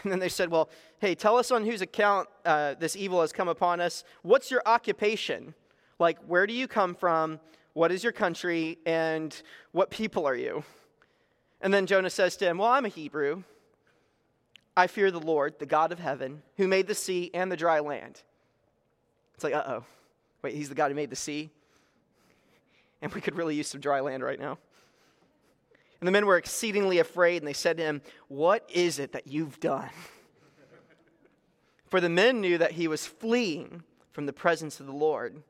And 0.02 0.12
then 0.12 0.18
they 0.18 0.28
said, 0.28 0.50
Well, 0.50 0.68
hey, 0.98 1.14
tell 1.14 1.38
us 1.38 1.50
on 1.50 1.64
whose 1.64 1.80
account 1.80 2.28
uh, 2.44 2.74
this 2.74 2.94
evil 2.94 3.22
has 3.22 3.32
come 3.32 3.48
upon 3.48 3.80
us. 3.80 4.04
What's 4.20 4.50
your 4.50 4.60
occupation? 4.66 5.54
Like, 5.98 6.18
where 6.26 6.46
do 6.46 6.52
you 6.52 6.68
come 6.68 6.94
from? 6.94 7.40
What 7.72 7.90
is 7.90 8.04
your 8.04 8.12
country? 8.12 8.78
And 8.84 9.34
what 9.72 9.90
people 9.90 10.26
are 10.26 10.34
you? 10.34 10.62
And 11.62 11.72
then 11.72 11.86
Jonah 11.86 12.10
says 12.10 12.36
to 12.36 12.44
him, 12.44 12.58
Well, 12.58 12.68
I'm 12.68 12.84
a 12.84 12.90
Hebrew. 12.90 13.44
I 14.76 14.86
fear 14.86 15.10
the 15.10 15.18
Lord, 15.18 15.58
the 15.58 15.66
God 15.66 15.90
of 15.90 15.98
heaven, 15.98 16.42
who 16.58 16.68
made 16.68 16.86
the 16.86 16.94
sea 16.94 17.30
and 17.32 17.50
the 17.50 17.56
dry 17.56 17.80
land. 17.80 18.22
It's 19.38 19.44
like, 19.44 19.54
uh 19.54 19.62
oh. 19.68 19.84
Wait, 20.42 20.56
he's 20.56 20.68
the 20.68 20.74
God 20.74 20.90
who 20.90 20.96
made 20.96 21.10
the 21.10 21.16
sea? 21.16 21.50
And 23.00 23.14
we 23.14 23.20
could 23.20 23.36
really 23.36 23.54
use 23.54 23.68
some 23.68 23.80
dry 23.80 24.00
land 24.00 24.24
right 24.24 24.40
now. 24.40 24.58
And 26.00 26.08
the 26.08 26.10
men 26.10 26.26
were 26.26 26.36
exceedingly 26.36 26.98
afraid, 26.98 27.36
and 27.36 27.46
they 27.46 27.52
said 27.52 27.76
to 27.76 27.84
him, 27.84 28.02
What 28.26 28.68
is 28.68 28.98
it 28.98 29.12
that 29.12 29.28
you've 29.28 29.60
done? 29.60 29.90
For 31.86 32.00
the 32.00 32.08
men 32.08 32.40
knew 32.40 32.58
that 32.58 32.72
he 32.72 32.88
was 32.88 33.06
fleeing 33.06 33.84
from 34.10 34.26
the 34.26 34.32
presence 34.32 34.80
of 34.80 34.86
the 34.86 34.92
Lord. 34.92 35.40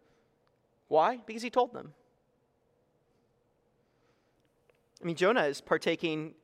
Why? 0.88 1.21
Because 1.25 1.40
he 1.40 1.49
told 1.49 1.73
them. 1.73 1.95
I 5.02 5.07
mean, 5.07 5.16
Jonah 5.16 5.45
is 5.45 5.62
partaking 5.62 6.35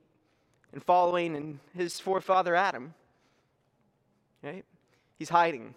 and 0.73 0.83
following 0.83 1.37
in 1.37 1.61
his 1.77 2.01
forefather 2.01 2.55
Adam. 2.55 2.95
Right? 4.43 4.65
He's 5.19 5.29
hiding 5.29 5.75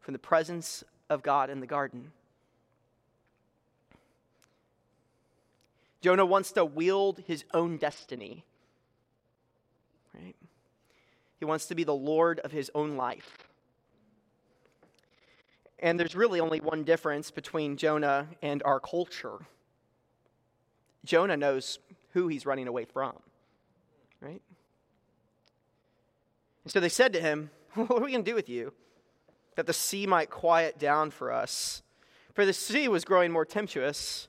from 0.00 0.12
the 0.12 0.18
presence 0.18 0.82
of 1.08 1.22
God 1.22 1.50
in 1.50 1.60
the 1.60 1.66
garden. 1.66 2.12
Jonah 6.00 6.24
wants 6.24 6.52
to 6.52 6.64
wield 6.64 7.22
his 7.26 7.44
own 7.52 7.76
destiny. 7.76 8.44
Right? 10.14 10.36
He 11.38 11.44
wants 11.44 11.66
to 11.66 11.74
be 11.74 11.84
the 11.84 11.94
Lord 11.94 12.40
of 12.40 12.52
his 12.52 12.70
own 12.74 12.96
life. 12.96 13.48
And 15.78 15.98
there's 15.98 16.14
really 16.14 16.40
only 16.40 16.60
one 16.60 16.84
difference 16.84 17.30
between 17.30 17.76
Jonah 17.76 18.28
and 18.42 18.62
our 18.64 18.80
culture. 18.80 19.38
Jonah 21.04 21.36
knows 21.36 21.78
who 22.10 22.28
he's 22.28 22.44
running 22.44 22.68
away 22.68 22.84
from, 22.84 23.14
right? 24.20 24.42
And 26.64 26.72
so 26.72 26.80
they 26.80 26.90
said 26.90 27.12
to 27.14 27.20
him, 27.20 27.50
What 27.74 27.90
are 27.90 28.04
we 28.04 28.12
going 28.12 28.24
to 28.24 28.30
do 28.30 28.34
with 28.34 28.48
you? 28.48 28.72
That 29.56 29.66
the 29.66 29.72
sea 29.72 30.06
might 30.06 30.30
quiet 30.30 30.78
down 30.78 31.10
for 31.10 31.32
us. 31.32 31.82
For 32.34 32.46
the 32.46 32.52
sea 32.52 32.88
was 32.88 33.04
growing 33.04 33.32
more 33.32 33.44
tempestuous. 33.44 34.28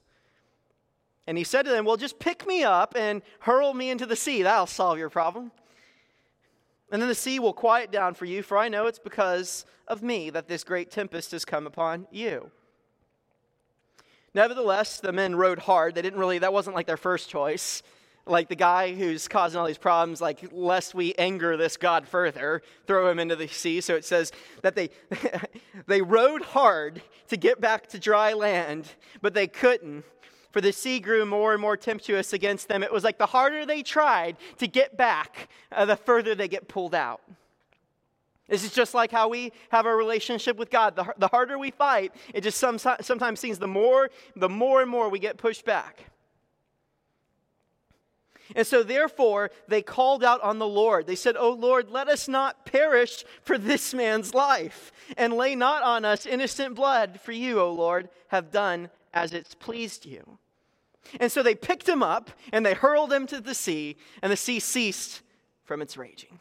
And 1.28 1.38
he 1.38 1.44
said 1.44 1.64
to 1.64 1.72
them, 1.72 1.86
Well, 1.86 1.98
just 1.98 2.20
pick 2.20 2.46
me 2.48 2.64
up 2.64 2.96
and 2.98 3.22
hurl 3.40 3.74
me 3.74 3.90
into 3.90 4.06
the 4.06 4.16
sea. 4.16 4.44
That'll 4.44 4.66
solve 4.66 4.98
your 4.98 5.10
problem. 5.10 5.52
And 6.92 7.02
then 7.02 7.08
the 7.08 7.16
sea 7.16 7.40
will 7.40 7.54
quiet 7.54 7.90
down 7.92 8.16
for 8.16 8.26
you, 8.26 8.44
for 8.44 8.58
I 8.58 8.68
know 8.68 8.88
it's 8.88 9.00
because 9.00 9.66
of 9.88 10.04
me 10.04 10.30
that 10.32 10.48
this 10.48 10.64
great 10.64 10.92
tempest 10.92 11.32
has 11.32 11.46
come 11.46 11.66
upon 11.66 12.06
you. 12.12 12.52
Nevertheless, 14.34 15.00
the 15.00 15.12
men 15.12 15.36
rowed 15.36 15.60
hard. 15.60 15.96
They 15.96 16.02
didn't 16.02 16.20
really, 16.20 16.40
that 16.40 16.54
wasn't 16.54 16.76
like 16.76 16.88
their 16.88 16.98
first 16.98 17.30
choice. 17.30 17.82
Like 18.26 18.50
the 18.50 18.56
guy 18.56 18.94
who's 18.94 19.28
causing 19.28 19.60
all 19.60 19.66
these 19.66 19.78
problems, 19.78 20.22
like, 20.22 20.50
lest 20.52 20.94
we 20.94 21.14
anger 21.16 21.58
this 21.58 21.76
God 21.76 22.08
further, 22.08 22.62
throw 22.86 23.10
him 23.10 23.20
into 23.20 23.36
the 23.36 23.48
sea. 23.48 23.82
So 23.82 23.96
it 23.96 24.06
says 24.06 24.32
that 24.62 24.76
they, 24.76 24.90
they 25.88 26.02
rowed 26.02 26.44
hard 26.44 27.02
to 27.30 27.38
get 27.38 27.60
back 27.60 27.88
to 27.88 28.00
dry 28.00 28.34
land, 28.34 28.88
but 29.22 29.34
they 29.34 29.48
couldn't 29.48 30.04
for 30.52 30.62
the 30.62 30.74
sea 30.74 31.00
grew 31.00 31.26
more 31.26 31.54
and 31.54 31.62
more 31.62 31.78
tempestuous 31.78 32.34
against 32.34 32.68
them. 32.68 32.84
It 32.84 32.92
was 32.92 33.04
like 33.04 33.18
the 33.18 33.26
harder 33.26 33.66
they 33.66 33.84
tried 33.84 34.38
to 34.58 34.68
get 34.68 34.98
back, 34.98 35.50
uh, 35.72 35.86
the 35.86 35.96
further 35.96 36.36
they 36.36 36.48
get 36.48 36.68
pulled 36.68 36.94
out. 36.94 37.22
This 38.50 38.66
is 38.66 38.74
just 38.74 38.94
like 38.94 39.12
how 39.12 39.30
we 39.30 39.54
have 39.70 39.86
a 39.86 39.96
relationship 39.96 40.58
with 40.58 40.70
God. 40.70 40.98
The, 40.98 41.14
the 41.18 41.30
harder 41.30 41.58
we 41.58 41.72
fight, 41.72 42.14
it 42.34 42.42
just 42.42 42.58
some, 42.58 42.78
sometimes 42.78 43.40
seems 43.40 43.60
the 43.60 43.68
more, 43.68 44.10
the 44.36 44.50
more 44.50 44.82
and 44.82 44.92
more 44.92 45.08
we 45.08 45.20
get 45.20 45.38
pushed 45.38 45.64
back. 45.64 46.06
And 48.56 48.66
so, 48.66 48.84
therefore, 48.84 49.52
they 49.68 49.82
called 49.82 50.24
out 50.24 50.42
on 50.42 50.60
the 50.60 50.68
Lord. 50.68 51.08
They 51.08 51.16
said, 51.16 51.36
Oh 51.38 51.52
Lord, 51.52 51.90
let 51.90 52.08
us 52.08 52.28
not 52.28 52.66
perish 52.66 53.24
for 53.42 53.58
this 53.58 53.94
man's 53.94 54.34
life, 54.34 54.92
and 55.18 55.34
lay 55.34 55.56
not 55.56 55.84
on 55.84 56.06
us 56.06 56.26
innocent 56.26 56.76
blood, 56.76 57.20
for 57.22 57.32
you, 57.32 57.60
O 57.60 57.72
Lord, 57.72 58.10
have 58.30 58.52
done 58.52 58.90
as 59.14 59.34
it's 59.34 59.56
pleased 59.56 60.06
you. 60.06 60.38
And 61.20 61.32
so 61.32 61.44
they 61.44 61.56
picked 61.56 61.90
him 61.90 62.04
up 62.04 62.32
and 62.54 62.66
they 62.66 62.74
hurled 62.74 63.12
him 63.12 63.28
to 63.28 63.42
the 63.42 63.56
sea, 63.56 63.98
and 64.22 64.32
the 64.32 64.38
sea 64.38 64.60
ceased 64.60 65.22
from 65.64 65.82
its 65.82 65.98
raging. 65.98 66.40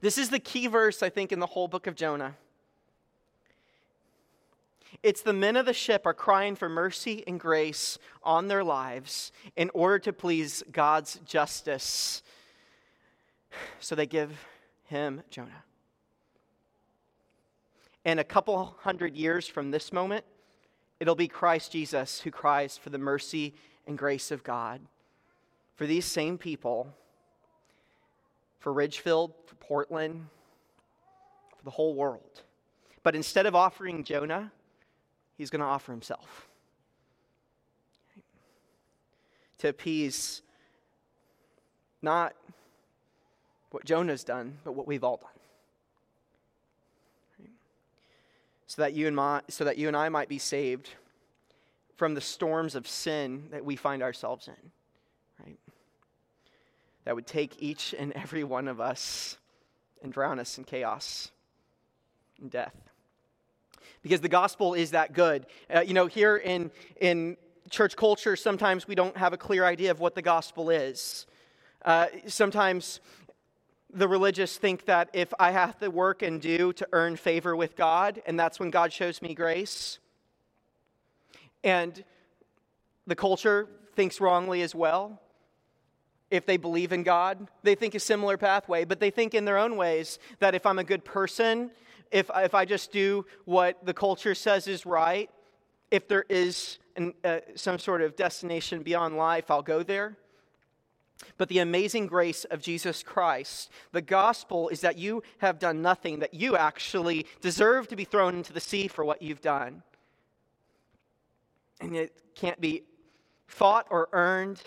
This 0.00 0.18
is 0.18 0.30
the 0.30 0.38
key 0.38 0.66
verse, 0.66 1.02
I 1.02 1.08
think, 1.08 1.32
in 1.32 1.40
the 1.40 1.46
whole 1.46 1.68
book 1.68 1.86
of 1.86 1.94
Jonah. 1.94 2.36
It's 5.02 5.22
the 5.22 5.32
men 5.32 5.56
of 5.56 5.66
the 5.66 5.72
ship 5.72 6.06
are 6.06 6.14
crying 6.14 6.56
for 6.56 6.68
mercy 6.68 7.22
and 7.26 7.38
grace 7.38 7.98
on 8.22 8.48
their 8.48 8.64
lives 8.64 9.32
in 9.56 9.70
order 9.74 9.98
to 10.00 10.12
please 10.12 10.62
God's 10.72 11.20
justice. 11.24 12.22
So 13.80 13.94
they 13.94 14.06
give 14.06 14.36
him 14.84 15.22
Jonah. 15.30 15.64
And 18.04 18.20
a 18.20 18.24
couple 18.24 18.76
hundred 18.80 19.16
years 19.16 19.48
from 19.48 19.70
this 19.70 19.92
moment, 19.92 20.24
it'll 21.00 21.14
be 21.14 21.28
Christ 21.28 21.72
Jesus 21.72 22.20
who 22.20 22.30
cries 22.30 22.78
for 22.78 22.90
the 22.90 22.98
mercy 22.98 23.54
and 23.86 23.98
grace 23.98 24.30
of 24.30 24.44
God. 24.44 24.80
For 25.74 25.86
these 25.86 26.04
same 26.04 26.38
people, 26.38 26.88
for 28.60 28.72
Ridgefield, 28.72 29.34
for 29.44 29.56
Portland, 29.56 30.26
for 31.56 31.64
the 31.64 31.70
whole 31.70 31.94
world. 31.94 32.42
But 33.02 33.14
instead 33.14 33.46
of 33.46 33.54
offering 33.54 34.04
Jonah, 34.04 34.52
he's 35.36 35.50
going 35.50 35.60
to 35.60 35.66
offer 35.66 35.92
himself 35.92 36.48
to 39.58 39.68
appease 39.68 40.42
not 42.02 42.34
what 43.70 43.84
Jonah's 43.84 44.24
done, 44.24 44.58
but 44.64 44.72
what 44.72 44.86
we've 44.86 45.04
all 45.04 45.16
done. 45.16 45.30
so 48.66 48.82
that 48.82 48.92
you 48.94 49.06
and, 49.06 49.16
my, 49.16 49.40
so 49.48 49.64
that 49.64 49.78
you 49.78 49.88
and 49.88 49.96
I 49.96 50.08
might 50.08 50.28
be 50.28 50.38
saved 50.38 50.90
from 51.94 52.14
the 52.14 52.20
storms 52.20 52.74
of 52.74 52.86
sin 52.86 53.48
that 53.50 53.64
we 53.64 53.76
find 53.76 54.02
ourselves 54.02 54.48
in, 54.48 54.70
right? 55.44 55.58
That 57.04 57.14
would 57.14 57.26
take 57.26 57.62
each 57.62 57.94
and 57.98 58.12
every 58.12 58.44
one 58.44 58.68
of 58.68 58.80
us 58.80 59.38
and 60.02 60.12
drown 60.12 60.38
us 60.38 60.58
in 60.58 60.64
chaos 60.64 61.30
and 62.40 62.50
death. 62.50 62.74
Because 64.02 64.20
the 64.20 64.28
gospel 64.28 64.74
is 64.74 64.90
that 64.92 65.12
good. 65.12 65.46
Uh, 65.74 65.80
you 65.80 65.94
know, 65.94 66.06
here 66.06 66.36
in, 66.36 66.70
in 67.00 67.36
church 67.70 67.96
culture, 67.96 68.36
sometimes 68.36 68.86
we 68.86 68.94
don't 68.94 69.16
have 69.16 69.32
a 69.32 69.36
clear 69.36 69.64
idea 69.64 69.90
of 69.90 70.00
what 70.00 70.14
the 70.14 70.22
gospel 70.22 70.70
is. 70.70 71.26
Uh, 71.84 72.06
sometimes 72.26 73.00
the 73.92 74.08
religious 74.08 74.56
think 74.58 74.84
that 74.86 75.08
if 75.12 75.32
I 75.38 75.52
have 75.52 75.78
to 75.78 75.90
work 75.90 76.22
and 76.22 76.40
do 76.40 76.72
to 76.74 76.88
earn 76.92 77.16
favor 77.16 77.56
with 77.56 77.76
God, 77.76 78.20
and 78.26 78.38
that's 78.38 78.60
when 78.60 78.70
God 78.70 78.92
shows 78.92 79.22
me 79.22 79.34
grace. 79.34 79.98
And 81.64 82.04
the 83.06 83.14
culture 83.14 83.68
thinks 83.94 84.20
wrongly 84.20 84.62
as 84.62 84.74
well. 84.74 85.20
If 86.30 86.44
they 86.44 86.56
believe 86.56 86.92
in 86.92 87.04
God, 87.04 87.48
they 87.62 87.74
think 87.74 87.94
a 87.94 88.00
similar 88.00 88.36
pathway, 88.36 88.84
but 88.84 88.98
they 88.98 89.10
think 89.10 89.32
in 89.32 89.44
their 89.44 89.58
own 89.58 89.76
ways 89.76 90.18
that 90.40 90.54
if 90.54 90.66
I'm 90.66 90.78
a 90.78 90.84
good 90.84 91.04
person, 91.04 91.70
if, 92.10 92.30
if 92.34 92.54
I 92.54 92.64
just 92.64 92.92
do 92.92 93.26
what 93.44 93.84
the 93.84 93.94
culture 93.94 94.34
says 94.34 94.66
is 94.68 94.86
right, 94.86 95.30
if 95.90 96.08
there 96.08 96.24
is 96.28 96.78
an, 96.96 97.14
uh, 97.24 97.40
some 97.54 97.78
sort 97.78 98.02
of 98.02 98.16
destination 98.16 98.82
beyond 98.82 99.16
life, 99.16 99.50
I'll 99.50 99.62
go 99.62 99.82
there. 99.82 100.16
But 101.38 101.48
the 101.48 101.60
amazing 101.60 102.06
grace 102.06 102.44
of 102.44 102.60
Jesus 102.60 103.02
Christ, 103.02 103.70
the 103.92 104.02
gospel 104.02 104.68
is 104.68 104.82
that 104.82 104.98
you 104.98 105.22
have 105.38 105.58
done 105.58 105.80
nothing, 105.80 106.18
that 106.18 106.34
you 106.34 106.56
actually 106.56 107.26
deserve 107.40 107.88
to 107.88 107.96
be 107.96 108.04
thrown 108.04 108.36
into 108.36 108.52
the 108.52 108.60
sea 108.60 108.88
for 108.88 109.04
what 109.04 109.22
you've 109.22 109.40
done. 109.40 109.82
And 111.80 111.96
it 111.96 112.22
can't 112.34 112.60
be 112.60 112.82
fought 113.46 113.86
or 113.90 114.08
earned, 114.12 114.62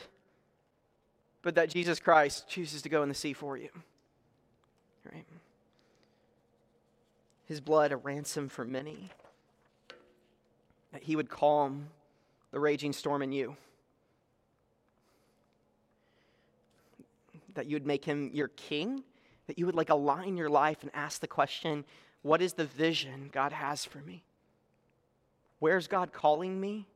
but 1.41 1.55
that 1.55 1.69
Jesus 1.69 2.00
Christ 2.00 2.48
chooses 2.48 2.81
to 2.81 2.89
go 2.89 3.03
in 3.03 3.10
the 3.10 3.15
sea 3.15 3.34
for 3.34 3.58
you. 3.58 3.69
His 7.49 7.59
blood 7.59 7.91
a 7.91 7.97
ransom 7.97 8.47
for 8.47 8.63
many, 8.63 9.09
that 10.93 11.03
he 11.03 11.17
would 11.17 11.29
calm 11.29 11.87
the 12.51 12.59
raging 12.61 12.93
storm 12.93 13.21
in 13.21 13.33
you. 13.33 13.57
that 17.59 17.67
you 17.67 17.75
would 17.75 17.85
make 17.85 18.05
him 18.05 18.29
your 18.33 18.47
king, 18.47 19.03
that 19.47 19.59
you 19.59 19.65
would 19.65 19.75
like 19.75 19.89
align 19.89 20.37
your 20.37 20.49
life 20.49 20.81
and 20.81 20.89
ask 20.93 21.19
the 21.19 21.27
question, 21.27 21.83
what 22.21 22.41
is 22.41 22.53
the 22.53 22.63
vision 22.63 23.29
God 23.33 23.51
has 23.51 23.83
for 23.83 23.97
me? 23.99 24.23
Where's 25.59 25.87
God 25.87 26.13
calling 26.13 26.61
me? 26.61 26.87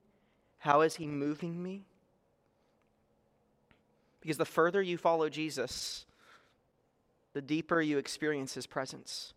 How 0.60 0.80
is 0.80 0.96
he 0.96 1.06
moving 1.06 1.62
me? 1.62 1.84
Because 4.22 4.38
the 4.38 4.46
further 4.46 4.82
you 4.82 4.98
follow 4.98 5.28
Jesus, 5.28 6.06
the 7.34 7.42
deeper 7.42 7.82
you 7.82 7.98
experience 7.98 8.54
his 8.54 8.66
presence. 8.66 9.34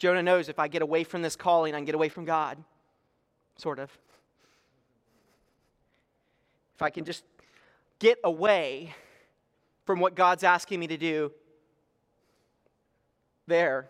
Jonah 0.00 0.22
knows 0.24 0.48
if 0.48 0.58
I 0.58 0.66
get 0.66 0.82
away 0.82 1.04
from 1.04 1.22
this 1.22 1.36
calling, 1.36 1.74
I 1.74 1.78
can 1.78 1.84
get 1.84 1.94
away 1.94 2.08
from 2.08 2.24
God. 2.24 2.58
Sort 3.56 3.78
of. 3.78 3.96
If 6.74 6.82
I 6.82 6.90
can 6.90 7.04
just 7.04 7.22
get 8.00 8.18
away, 8.24 8.94
from 9.90 9.98
what 9.98 10.14
God's 10.14 10.44
asking 10.44 10.78
me 10.78 10.86
to 10.86 10.96
do, 10.96 11.32
there, 13.48 13.88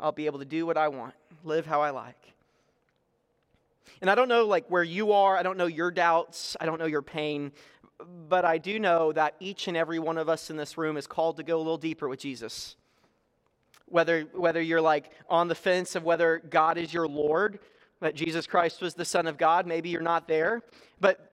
I'll 0.00 0.10
be 0.10 0.24
able 0.24 0.38
to 0.38 0.46
do 0.46 0.64
what 0.64 0.78
I 0.78 0.88
want. 0.88 1.12
live 1.44 1.66
how 1.66 1.82
I 1.82 1.90
like. 1.90 2.32
And 4.00 4.08
I 4.08 4.14
don't 4.14 4.28
know 4.28 4.46
like 4.46 4.64
where 4.68 4.82
you 4.82 5.12
are, 5.12 5.36
I 5.36 5.42
don't 5.42 5.58
know 5.58 5.66
your 5.66 5.90
doubts, 5.90 6.56
I 6.58 6.64
don't 6.64 6.78
know 6.78 6.86
your 6.86 7.02
pain, 7.02 7.52
but 8.30 8.46
I 8.46 8.56
do 8.56 8.78
know 8.78 9.12
that 9.12 9.34
each 9.38 9.68
and 9.68 9.76
every 9.76 9.98
one 9.98 10.16
of 10.16 10.30
us 10.30 10.48
in 10.48 10.56
this 10.56 10.78
room 10.78 10.96
is 10.96 11.06
called 11.06 11.36
to 11.36 11.42
go 11.42 11.56
a 11.56 11.58
little 11.58 11.76
deeper 11.76 12.08
with 12.08 12.20
Jesus. 12.20 12.76
Whether, 13.88 14.22
whether 14.32 14.60
you're 14.60 14.80
like 14.80 15.10
on 15.28 15.48
the 15.48 15.54
fence 15.54 15.94
of 15.94 16.02
whether 16.02 16.42
God 16.50 16.76
is 16.76 16.92
your 16.92 17.06
Lord, 17.06 17.60
that 18.00 18.14
Jesus 18.14 18.46
Christ 18.46 18.80
was 18.80 18.94
the 18.94 19.04
Son 19.04 19.26
of 19.26 19.38
God, 19.38 19.66
maybe 19.66 19.88
you're 19.88 20.00
not 20.00 20.28
there, 20.28 20.62
but 21.00 21.32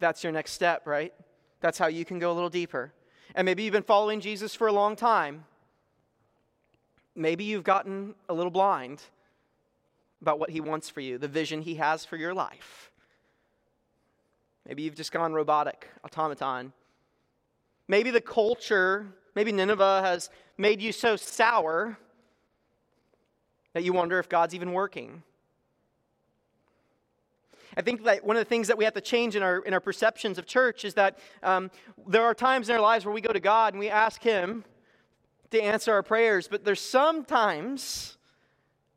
that's 0.00 0.24
your 0.24 0.32
next 0.32 0.52
step, 0.52 0.86
right? 0.86 1.12
That's 1.60 1.78
how 1.78 1.86
you 1.86 2.04
can 2.04 2.18
go 2.18 2.32
a 2.32 2.34
little 2.34 2.50
deeper. 2.50 2.92
And 3.34 3.44
maybe 3.44 3.62
you've 3.62 3.72
been 3.72 3.82
following 3.82 4.20
Jesus 4.20 4.54
for 4.54 4.66
a 4.66 4.72
long 4.72 4.96
time. 4.96 5.44
Maybe 7.14 7.44
you've 7.44 7.64
gotten 7.64 8.14
a 8.28 8.34
little 8.34 8.50
blind 8.50 9.02
about 10.20 10.38
what 10.38 10.50
he 10.50 10.60
wants 10.60 10.88
for 10.88 11.00
you, 11.00 11.18
the 11.18 11.28
vision 11.28 11.62
he 11.62 11.76
has 11.76 12.04
for 12.04 12.16
your 12.16 12.32
life. 12.34 12.90
Maybe 14.66 14.82
you've 14.82 14.94
just 14.94 15.12
gone 15.12 15.32
robotic, 15.32 15.88
automaton. 16.04 16.72
Maybe 17.88 18.10
the 18.10 18.20
culture, 18.20 19.06
maybe 19.34 19.52
Nineveh 19.52 20.02
has 20.02 20.30
made 20.58 20.80
you 20.80 20.92
so 20.92 21.16
sour 21.16 21.98
that 23.72 23.84
you 23.84 23.92
wonder 23.92 24.18
if 24.18 24.28
God's 24.28 24.54
even 24.54 24.72
working. 24.72 25.22
I 27.76 27.80
think 27.80 28.04
that 28.04 28.24
one 28.24 28.36
of 28.36 28.40
the 28.40 28.48
things 28.48 28.68
that 28.68 28.76
we 28.76 28.84
have 28.84 28.94
to 28.94 29.00
change 29.00 29.34
in 29.34 29.42
our, 29.42 29.60
in 29.60 29.72
our 29.72 29.80
perceptions 29.80 30.36
of 30.38 30.46
church 30.46 30.84
is 30.84 30.94
that 30.94 31.18
um, 31.42 31.70
there 32.06 32.24
are 32.24 32.34
times 32.34 32.68
in 32.68 32.74
our 32.74 32.80
lives 32.82 33.04
where 33.06 33.14
we 33.14 33.22
go 33.22 33.32
to 33.32 33.40
God 33.40 33.72
and 33.72 33.80
we 33.80 33.88
ask 33.88 34.22
Him 34.22 34.64
to 35.50 35.62
answer 35.62 35.92
our 35.92 36.02
prayers, 36.02 36.48
but 36.48 36.64
there's 36.64 36.80
some 36.80 37.24
times 37.24 38.18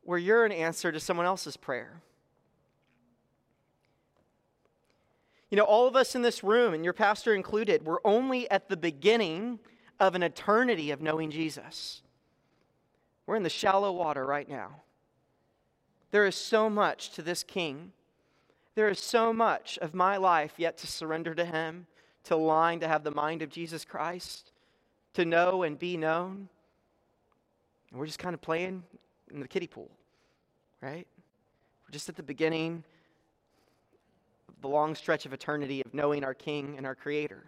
where 0.02 0.18
you're 0.18 0.44
an 0.44 0.52
answer 0.52 0.92
to 0.92 1.00
someone 1.00 1.26
else's 1.26 1.56
prayer. 1.56 2.02
You 5.50 5.56
know, 5.56 5.64
all 5.64 5.86
of 5.86 5.96
us 5.96 6.14
in 6.14 6.22
this 6.22 6.42
room, 6.42 6.74
and 6.74 6.84
your 6.84 6.92
pastor 6.92 7.34
included, 7.34 7.84
we're 7.84 7.98
only 8.04 8.50
at 8.50 8.68
the 8.68 8.76
beginning 8.76 9.58
of 9.98 10.14
an 10.14 10.22
eternity 10.22 10.90
of 10.90 11.00
knowing 11.00 11.30
Jesus. 11.30 12.02
We're 13.26 13.36
in 13.36 13.42
the 13.42 13.48
shallow 13.48 13.92
water 13.92 14.24
right 14.24 14.48
now. 14.48 14.82
There 16.10 16.26
is 16.26 16.36
so 16.36 16.70
much 16.70 17.10
to 17.10 17.22
this 17.22 17.42
king. 17.42 17.92
There 18.74 18.88
is 18.88 19.00
so 19.00 19.32
much 19.32 19.78
of 19.82 19.94
my 19.94 20.16
life 20.16 20.54
yet 20.58 20.78
to 20.78 20.86
surrender 20.86 21.34
to 21.34 21.44
him, 21.44 21.86
to 22.24 22.34
align, 22.34 22.80
to 22.80 22.88
have 22.88 23.04
the 23.04 23.10
mind 23.10 23.42
of 23.42 23.50
Jesus 23.50 23.84
Christ, 23.84 24.52
to 25.14 25.24
know 25.24 25.62
and 25.62 25.78
be 25.78 25.96
known. 25.96 26.48
And 27.90 27.98
we're 27.98 28.06
just 28.06 28.18
kind 28.18 28.34
of 28.34 28.40
playing 28.40 28.82
in 29.32 29.40
the 29.40 29.48
kiddie 29.48 29.66
pool, 29.66 29.90
right? 30.80 31.06
We're 31.86 31.92
just 31.92 32.08
at 32.08 32.16
the 32.16 32.22
beginning 32.22 32.84
of 34.48 34.60
the 34.60 34.68
long 34.68 34.94
stretch 34.94 35.26
of 35.26 35.32
eternity 35.32 35.82
of 35.84 35.94
knowing 35.94 36.24
our 36.24 36.34
King 36.34 36.74
and 36.76 36.86
our 36.86 36.94
Creator. 36.94 37.44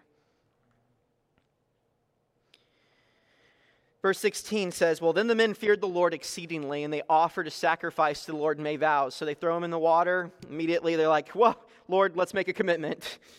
Verse 4.01 4.19
16 4.19 4.71
says, 4.71 5.01
Well, 5.01 5.13
then 5.13 5.27
the 5.27 5.35
men 5.35 5.53
feared 5.53 5.81
the 5.81 5.87
Lord 5.87 6.13
exceedingly, 6.13 6.83
and 6.83 6.93
they 6.93 7.01
offered 7.09 7.47
a 7.47 7.51
sacrifice 7.51 8.25
to 8.25 8.31
the 8.31 8.37
Lord 8.37 8.57
and 8.57 8.63
made 8.63 8.79
vows. 8.79 9.13
So 9.13 9.25
they 9.25 9.33
throw 9.33 9.57
him 9.57 9.63
in 9.63 9.71
the 9.71 9.79
water. 9.79 10.31
Immediately 10.49 10.95
they're 10.95 11.09
like, 11.09 11.35
Well, 11.35 11.59
Lord, 11.87 12.15
let's 12.15 12.33
make 12.33 12.47
a 12.47 12.53
commitment. 12.53 13.19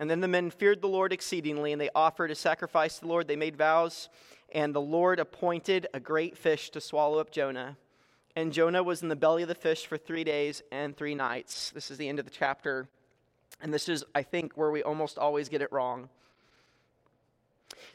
And 0.00 0.10
then 0.10 0.20
the 0.20 0.28
men 0.28 0.50
feared 0.50 0.82
the 0.82 0.88
Lord 0.88 1.12
exceedingly, 1.12 1.70
and 1.72 1.80
they 1.80 1.88
offered 1.94 2.30
a 2.30 2.34
sacrifice 2.34 2.96
to 2.96 3.02
the 3.02 3.06
Lord. 3.06 3.28
They 3.28 3.36
made 3.36 3.56
vows, 3.56 4.08
and 4.52 4.74
the 4.74 4.80
Lord 4.80 5.20
appointed 5.20 5.86
a 5.94 6.00
great 6.00 6.36
fish 6.36 6.70
to 6.70 6.80
swallow 6.80 7.18
up 7.20 7.30
Jonah. 7.30 7.76
And 8.34 8.52
Jonah 8.52 8.82
was 8.82 9.02
in 9.02 9.08
the 9.08 9.16
belly 9.16 9.42
of 9.42 9.48
the 9.48 9.54
fish 9.54 9.86
for 9.86 9.96
three 9.96 10.24
days 10.24 10.62
and 10.72 10.96
three 10.96 11.14
nights. 11.14 11.70
This 11.70 11.90
is 11.90 11.98
the 11.98 12.08
end 12.08 12.18
of 12.18 12.24
the 12.24 12.30
chapter. 12.32 12.88
And 13.60 13.72
this 13.72 13.88
is, 13.88 14.02
I 14.14 14.24
think, 14.24 14.54
where 14.56 14.72
we 14.72 14.82
almost 14.82 15.16
always 15.16 15.48
get 15.48 15.62
it 15.62 15.70
wrong. 15.70 16.08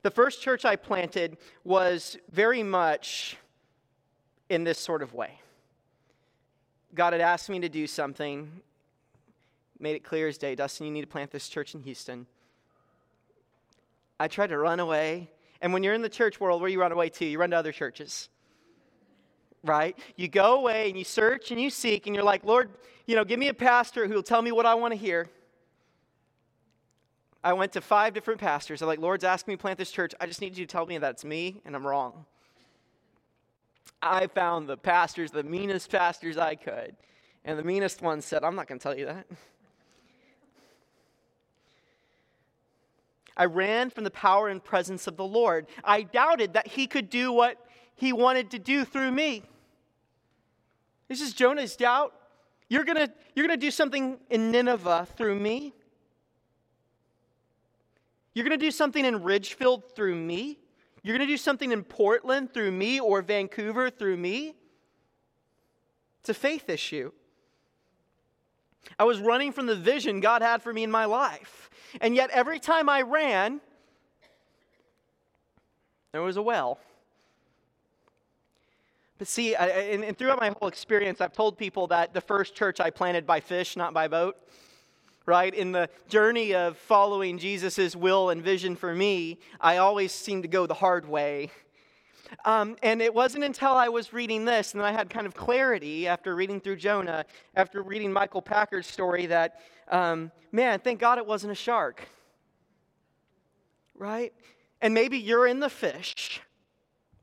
The 0.01 0.11
first 0.11 0.41
church 0.41 0.65
I 0.65 0.75
planted 0.75 1.37
was 1.63 2.17
very 2.31 2.63
much 2.63 3.37
in 4.49 4.63
this 4.63 4.79
sort 4.79 5.01
of 5.01 5.13
way. 5.13 5.39
God 6.95 7.13
had 7.13 7.21
asked 7.21 7.49
me 7.49 7.59
to 7.59 7.69
do 7.69 7.85
something, 7.85 8.49
made 9.79 9.95
it 9.95 10.03
clear 10.03 10.27
as 10.27 10.37
day 10.37 10.55
Dustin, 10.55 10.87
you 10.87 10.91
need 10.91 11.01
to 11.01 11.07
plant 11.07 11.31
this 11.31 11.47
church 11.49 11.75
in 11.75 11.83
Houston. 11.83 12.25
I 14.19 14.27
tried 14.27 14.47
to 14.47 14.57
run 14.57 14.79
away. 14.79 15.29
And 15.61 15.73
when 15.73 15.83
you're 15.83 15.93
in 15.93 16.01
the 16.01 16.09
church 16.09 16.39
world, 16.39 16.61
where 16.61 16.69
you 16.69 16.79
run 16.79 16.91
away 16.91 17.09
to? 17.09 17.25
You 17.25 17.39
run 17.39 17.51
to 17.51 17.57
other 17.57 17.71
churches 17.71 18.29
right? 19.63 19.97
You 20.15 20.27
go 20.27 20.55
away 20.55 20.89
and 20.89 20.97
you 20.97 21.03
search 21.03 21.51
and 21.51 21.59
you 21.59 21.69
seek 21.69 22.07
and 22.07 22.15
you're 22.15 22.23
like, 22.23 22.43
Lord, 22.43 22.69
you 23.05 23.15
know, 23.15 23.23
give 23.23 23.39
me 23.39 23.47
a 23.47 23.53
pastor 23.53 24.07
who 24.07 24.13
will 24.13 24.23
tell 24.23 24.41
me 24.41 24.51
what 24.51 24.65
I 24.65 24.75
want 24.75 24.93
to 24.93 24.97
hear. 24.97 25.29
I 27.43 27.53
went 27.53 27.71
to 27.73 27.81
five 27.81 28.13
different 28.13 28.39
pastors. 28.39 28.81
I'm 28.81 28.87
like, 28.87 28.99
Lord's 28.99 29.23
asking 29.23 29.53
me 29.53 29.55
to 29.55 29.61
plant 29.61 29.77
this 29.77 29.91
church. 29.91 30.13
I 30.19 30.25
just 30.25 30.41
need 30.41 30.57
you 30.57 30.65
to 30.65 30.71
tell 30.71 30.85
me 30.85 30.97
that 30.97 31.11
it's 31.11 31.25
me 31.25 31.61
and 31.65 31.75
I'm 31.75 31.87
wrong. 31.87 32.25
I 34.01 34.27
found 34.27 34.67
the 34.67 34.77
pastors, 34.77 35.31
the 35.31 35.43
meanest 35.43 35.89
pastors 35.91 36.37
I 36.37 36.55
could. 36.55 36.95
And 37.45 37.57
the 37.57 37.63
meanest 37.63 38.01
one 38.01 38.21
said, 38.21 38.43
I'm 38.43 38.55
not 38.55 38.67
going 38.67 38.79
to 38.79 38.83
tell 38.83 38.97
you 38.97 39.05
that. 39.05 39.25
I 43.37 43.45
ran 43.45 43.89
from 43.89 44.03
the 44.03 44.11
power 44.11 44.49
and 44.49 44.61
presence 44.61 45.07
of 45.07 45.15
the 45.15 45.23
Lord. 45.23 45.67
I 45.83 46.03
doubted 46.03 46.53
that 46.53 46.67
he 46.67 46.87
could 46.87 47.09
do 47.09 47.31
what 47.31 47.57
he 47.95 48.11
wanted 48.11 48.51
to 48.51 48.59
do 48.59 48.83
through 48.83 49.11
me. 49.11 49.43
This 51.07 51.21
is 51.21 51.33
Jonah's 51.33 51.77
doubt. 51.77 52.13
You're 52.67 52.83
going 52.83 52.97
to 52.97 53.11
you're 53.33 53.47
going 53.47 53.57
to 53.57 53.65
do 53.65 53.71
something 53.71 54.19
in 54.29 54.51
Nineveh 54.51 55.07
through 55.15 55.39
me. 55.39 55.73
You're 58.39 58.47
going 58.47 58.57
to 58.57 58.65
do 58.65 58.71
something 58.71 59.03
in 59.03 59.21
Ridgefield 59.21 59.83
through 59.97 60.15
me. 60.15 60.59
You're 61.03 61.17
going 61.17 61.27
to 61.27 61.33
do 61.33 61.35
something 61.35 61.73
in 61.73 61.83
Portland 61.83 62.53
through 62.53 62.71
me 62.71 62.97
or 62.97 63.21
Vancouver 63.21 63.89
through 63.89 64.15
me. 64.15 64.55
It's 66.21 66.29
a 66.29 66.33
faith 66.33 66.69
issue. 66.69 67.11
I 68.97 69.03
was 69.03 69.19
running 69.19 69.51
from 69.51 69.65
the 69.65 69.75
vision 69.75 70.21
God 70.21 70.41
had 70.41 70.61
for 70.61 70.71
me 70.71 70.83
in 70.83 70.89
my 70.89 71.03
life. 71.03 71.69
And 71.99 72.15
yet, 72.15 72.29
every 72.29 72.59
time 72.59 72.87
I 72.87 73.01
ran, 73.01 73.59
there 76.13 76.21
was 76.21 76.37
a 76.37 76.41
well. 76.41 76.79
But 79.17 79.27
see, 79.27 79.53
I, 79.53 79.67
and, 79.67 80.05
and 80.05 80.17
throughout 80.17 80.39
my 80.39 80.55
whole 80.57 80.69
experience, 80.69 81.19
I've 81.19 81.33
told 81.33 81.57
people 81.57 81.87
that 81.87 82.13
the 82.13 82.21
first 82.21 82.55
church 82.55 82.79
I 82.79 82.89
planted 82.89 83.27
by 83.27 83.41
fish, 83.41 83.75
not 83.75 83.93
by 83.93 84.07
boat. 84.07 84.37
Right? 85.29 85.53
In 85.53 85.71
the 85.71 85.91
journey 86.07 86.55
of 86.55 86.75
following 86.75 87.37
Jesus' 87.37 87.95
will 87.95 88.31
and 88.31 88.41
vision 88.41 88.75
for 88.75 88.95
me, 88.95 89.37
I 89.61 89.77
always 89.77 90.11
seem 90.11 90.41
to 90.41 90.47
go 90.47 90.65
the 90.65 90.73
hard 90.73 91.07
way. 91.07 91.51
Um, 92.45 92.77
and 92.81 92.99
it 92.99 93.13
wasn't 93.13 93.43
until 93.43 93.73
I 93.73 93.89
was 93.89 94.11
reading 94.11 94.43
this 94.45 94.73
and 94.73 94.81
I 94.81 94.91
had 94.91 95.07
kind 95.07 95.27
of 95.27 95.35
clarity 95.35 96.07
after 96.07 96.35
reading 96.35 96.59
through 96.59 96.77
Jonah, 96.77 97.25
after 97.55 97.83
reading 97.83 98.11
Michael 98.11 98.41
Packard's 98.41 98.87
story, 98.87 99.27
that, 99.27 99.61
um, 99.91 100.31
man, 100.51 100.79
thank 100.79 100.99
God 100.99 101.19
it 101.19 101.27
wasn't 101.27 101.51
a 101.51 101.55
shark. 101.55 102.01
Right? 103.93 104.33
And 104.81 104.95
maybe 104.95 105.19
you're 105.19 105.45
in 105.45 105.59
the 105.59 105.69
fish 105.69 106.41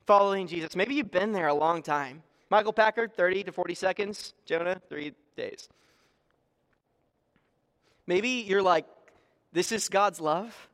following 0.05 0.47
Jesus. 0.47 0.77
Maybe 0.77 0.95
you've 0.95 1.11
been 1.11 1.33
there 1.33 1.47
a 1.47 1.53
long 1.53 1.83
time. 1.83 2.23
Michael 2.49 2.71
Packard, 2.71 3.13
30 3.13 3.43
to 3.43 3.51
40 3.51 3.75
seconds. 3.75 4.33
Jonah, 4.45 4.81
three 4.87 5.13
days. 5.35 5.67
Maybe 8.07 8.29
you're 8.47 8.63
like, 8.63 8.85
this 9.51 9.71
is 9.71 9.89
God's 9.89 10.19
love. 10.21 10.69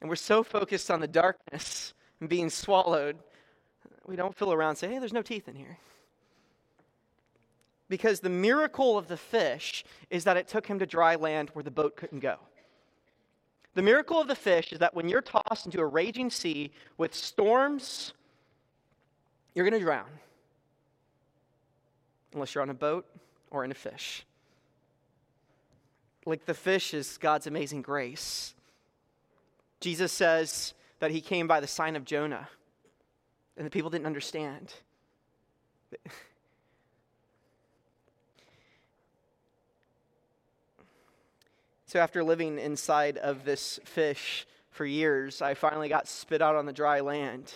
And 0.00 0.08
we're 0.08 0.16
so 0.16 0.44
focused 0.44 0.90
on 0.90 1.00
the 1.00 1.08
darkness 1.08 1.92
and 2.20 2.28
being 2.28 2.50
swallowed, 2.50 3.16
we 4.06 4.16
don't 4.16 4.34
feel 4.34 4.52
around 4.52 4.70
and 4.70 4.78
say, 4.78 4.88
hey, 4.88 4.98
there's 4.98 5.12
no 5.12 5.22
teeth 5.22 5.48
in 5.48 5.56
here. 5.56 5.76
Because 7.88 8.20
the 8.20 8.28
miracle 8.28 8.96
of 8.96 9.08
the 9.08 9.16
fish 9.16 9.84
is 10.10 10.24
that 10.24 10.36
it 10.36 10.46
took 10.46 10.66
him 10.66 10.78
to 10.78 10.86
dry 10.86 11.16
land 11.16 11.50
where 11.52 11.62
the 11.62 11.70
boat 11.70 11.96
couldn't 11.96 12.20
go. 12.20 12.36
The 13.74 13.82
miracle 13.82 14.20
of 14.20 14.28
the 14.28 14.34
fish 14.34 14.72
is 14.72 14.78
that 14.78 14.94
when 14.94 15.08
you're 15.08 15.22
tossed 15.22 15.66
into 15.66 15.80
a 15.80 15.86
raging 15.86 16.30
sea 16.30 16.70
with 16.96 17.14
storms, 17.14 18.12
you're 19.54 19.68
going 19.68 19.78
to 19.78 19.84
drown. 19.84 20.06
Unless 22.34 22.54
you're 22.54 22.62
on 22.62 22.70
a 22.70 22.74
boat 22.74 23.06
or 23.50 23.64
in 23.64 23.70
a 23.70 23.74
fish. 23.74 24.24
Like 26.28 26.44
the 26.44 26.52
fish 26.52 26.92
is 26.92 27.16
God's 27.16 27.46
amazing 27.46 27.80
grace. 27.80 28.54
Jesus 29.80 30.12
says 30.12 30.74
that 30.98 31.10
he 31.10 31.22
came 31.22 31.46
by 31.46 31.58
the 31.58 31.66
sign 31.66 31.96
of 31.96 32.04
Jonah, 32.04 32.50
and 33.56 33.64
the 33.64 33.70
people 33.70 33.88
didn't 33.88 34.06
understand. 34.06 34.74
So, 41.86 41.98
after 42.00 42.22
living 42.22 42.58
inside 42.58 43.16
of 43.16 43.46
this 43.46 43.80
fish 43.82 44.46
for 44.70 44.84
years, 44.84 45.40
I 45.40 45.54
finally 45.54 45.88
got 45.88 46.06
spit 46.06 46.42
out 46.42 46.54
on 46.54 46.66
the 46.66 46.72
dry 46.74 47.00
land. 47.00 47.50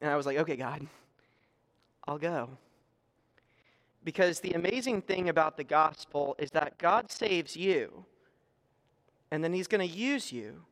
And 0.00 0.10
I 0.10 0.16
was 0.16 0.24
like, 0.24 0.38
okay, 0.38 0.56
God, 0.56 0.86
I'll 2.06 2.16
go. 2.16 2.48
Because 4.04 4.40
the 4.40 4.52
amazing 4.52 5.02
thing 5.02 5.28
about 5.28 5.56
the 5.56 5.64
gospel 5.64 6.36
is 6.38 6.50
that 6.52 6.78
God 6.78 7.10
saves 7.10 7.56
you, 7.56 8.04
and 9.30 9.42
then 9.42 9.52
he's 9.52 9.68
going 9.68 9.86
to 9.86 9.96
use 9.96 10.32
you 10.32 10.62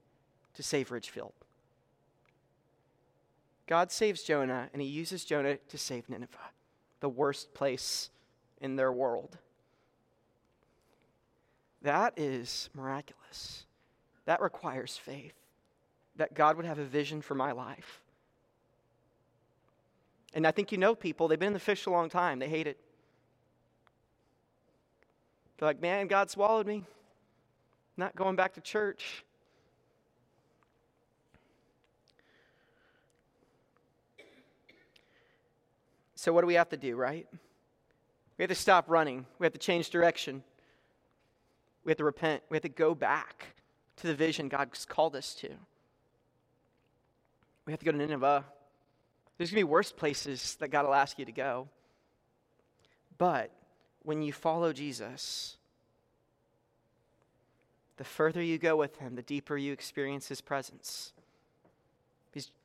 to 0.55 0.63
save 0.63 0.91
Ridgefield. 0.91 1.33
God 3.67 3.91
saves 3.91 4.23
Jonah, 4.23 4.71
and 4.73 4.81
he 4.81 4.89
uses 4.89 5.25
Jonah 5.25 5.57
to 5.57 5.79
save 5.79 6.09
Nineveh, 6.09 6.39
the 7.01 7.09
worst 7.09 7.53
place 7.53 8.11
in 8.61 8.77
their 8.77 8.93
world. 8.93 9.39
That 11.83 12.15
is 12.17 12.71
miraculous. 12.75 13.67
That 14.25 14.41
requires 14.41 14.97
faith 14.97 15.35
that 16.17 16.35
God 16.35 16.57
would 16.57 16.67
have 16.67 16.79
a 16.79 16.85
vision 16.85 17.21
for 17.21 17.35
my 17.35 17.53
life. 17.53 18.01
And 20.35 20.47
I 20.47 20.51
think 20.51 20.73
you 20.73 20.79
know 20.79 20.95
people, 20.95 21.29
they've 21.29 21.39
been 21.39 21.49
in 21.49 21.53
the 21.53 21.59
fish 21.59 21.87
a 21.87 21.91
long 21.91 22.09
time, 22.09 22.39
they 22.39 22.49
hate 22.49 22.67
it. 22.67 22.79
They're 25.59 25.69
like, 25.69 25.81
man, 25.81 26.07
God 26.07 26.31
swallowed 26.31 26.67
me. 26.67 26.85
Not 27.97 28.15
going 28.15 28.37
back 28.37 28.55
to 28.55 28.61
church. 28.61 29.25
So, 36.15 36.33
what 36.33 36.43
do 36.43 36.47
we 36.47 36.55
have 36.55 36.69
to 36.71 36.77
do, 36.77 36.97
right? 36.97 37.27
We 38.37 38.43
have 38.43 38.51
to 38.51 38.55
stop 38.55 38.87
running. 38.89 39.27
We 39.39 39.47
have 39.47 39.53
to 39.53 39.59
change 39.59 39.91
direction. 39.91 40.43
We 41.85 41.91
have 41.91 41.99
to 41.99 42.05
repent. 42.05 42.43
We 42.51 42.57
have 42.57 42.63
to 42.63 42.69
go 42.69 42.95
back 42.95 43.47
to 43.99 44.07
the 44.07 44.15
vision 44.15 44.49
God's 44.49 44.85
called 44.85 45.17
us 45.17 45.35
to. 45.37 45.49
We 47.65 47.73
have 47.73 47.81
to 47.81 47.87
go 47.87 47.93
to 47.93 47.99
Nineveh. 47.99 48.45
There's 49.39 49.51
going 49.51 49.61
to 49.61 49.67
be 49.67 49.71
worse 49.71 49.93
places 49.93 50.57
that 50.61 50.69
God 50.69 50.85
will 50.85 50.95
ask 50.95 51.19
you 51.19 51.25
to 51.25 51.33
go. 51.33 51.69
But 53.19 53.51
when 54.07 54.23
you 54.23 54.33
follow 54.33 54.73
Jesus, 54.73 55.57
the 57.97 58.05
further 58.05 58.41
you 58.41 58.57
go 58.57 58.77
with 58.77 58.99
him, 58.99 59.17
the 59.17 59.23
deeper 59.23 59.57
you 59.57 59.73
experience 59.73 60.29
his 60.29 60.41
presence. 60.41 61.13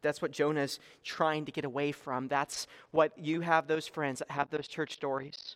That's 0.04 0.22
what 0.22 0.32
Jonah's 0.32 0.80
trying 1.04 1.46
to 1.46 1.52
get 1.52 1.66
away 1.66 1.94
from. 1.94 2.28
That's 2.28 2.68
what 2.92 3.18
you 3.18 3.42
have 3.42 3.66
those 3.66 3.88
friends 3.88 4.20
that 4.20 4.30
have 4.30 4.52
those 4.52 4.68
church 4.68 4.94
stories. 4.94 5.56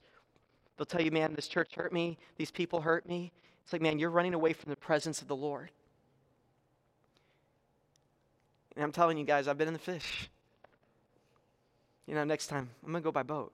They'll 0.75 0.87
tell 0.87 1.03
you, 1.03 1.11
man, 1.11 1.35
this 1.35 1.47
church 1.47 1.75
hurt 1.75 1.93
me, 1.93 2.17
these 2.37 2.49
people 2.49 2.81
hurt 2.81 3.07
me. 3.07 3.31
It's 3.63 3.71
like, 3.71 3.81
man, 3.81 3.99
you're 3.99 4.09
running 4.09 4.33
away 4.33 4.53
from 4.53 4.71
the 4.71 4.75
presence 4.75 5.21
of 5.21 5.27
the 5.27 5.35
Lord. 5.35 5.69
And 8.75 8.83
I'm 8.83 8.91
telling 8.91 9.19
you 9.19 9.23
guys, 9.23 9.47
I've 9.47 9.57
been 9.57 9.67
in 9.67 9.73
the 9.73 9.79
fish. 9.79 10.31
You 12.07 12.15
know, 12.15 12.23
next 12.23 12.47
time, 12.47 12.69
I'm 12.83 12.91
going 12.91 13.03
to 13.03 13.05
go 13.05 13.11
by 13.11 13.23
boat. 13.23 13.51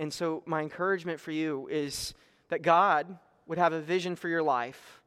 And 0.00 0.10
so, 0.10 0.42
my 0.46 0.62
encouragement 0.62 1.20
for 1.20 1.30
you 1.30 1.68
is 1.70 2.14
that 2.48 2.62
God 2.62 3.18
would 3.46 3.58
have 3.58 3.74
a 3.74 3.82
vision 3.82 4.16
for 4.16 4.30
your 4.30 4.42
life. 4.42 5.02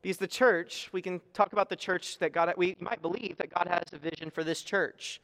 Because 0.00 0.16
the 0.16 0.26
church, 0.26 0.88
we 0.90 1.02
can 1.02 1.20
talk 1.34 1.52
about 1.52 1.68
the 1.68 1.76
church 1.76 2.18
that 2.20 2.32
God, 2.32 2.50
we 2.56 2.78
might 2.80 3.02
believe 3.02 3.36
that 3.36 3.52
God 3.52 3.68
has 3.68 3.82
a 3.92 3.98
vision 3.98 4.30
for 4.30 4.42
this 4.42 4.62
church. 4.62 5.20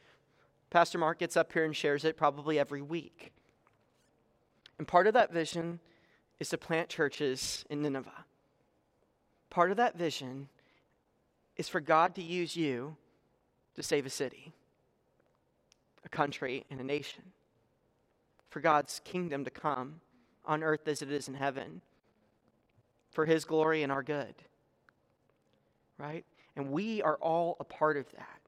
Pastor 0.69 0.99
Mark 0.99 1.17
gets 1.17 1.35
up 1.35 1.51
here 1.51 1.65
and 1.65 1.75
shares 1.75 2.05
it 2.05 2.15
probably 2.15 2.59
every 2.59 2.83
week. 2.83 3.33
And 4.77 4.87
part 4.87 5.07
of 5.07 5.15
that 5.15 5.33
vision 5.33 5.79
is 6.39 6.49
to 6.49 6.59
plant 6.59 6.89
churches 6.89 7.65
in 7.71 7.81
Nineveh. 7.81 8.25
Part 9.49 9.71
of 9.71 9.77
that 9.77 9.97
vision 9.97 10.47
is 11.55 11.67
for 11.67 11.81
God 11.81 12.13
to 12.13 12.21
use 12.21 12.55
you 12.55 12.97
to 13.73 13.81
save 13.81 14.05
a 14.05 14.11
city, 14.11 14.53
a 16.05 16.09
country, 16.09 16.63
and 16.69 16.79
a 16.79 16.83
nation. 16.83 17.23
For 18.49 18.59
God's 18.59 19.01
kingdom 19.03 19.43
to 19.45 19.51
come 19.51 20.01
on 20.45 20.63
earth 20.63 20.87
as 20.87 21.01
it 21.01 21.11
is 21.11 21.27
in 21.27 21.33
heaven. 21.33 21.81
For 23.11 23.25
his 23.25 23.45
glory 23.45 23.83
and 23.83 23.91
our 23.91 24.03
good. 24.03 24.35
Right? 25.97 26.25
And 26.55 26.71
we 26.71 27.01
are 27.01 27.15
all 27.15 27.57
a 27.59 27.63
part 27.63 27.97
of 27.97 28.09
that. 28.11 28.39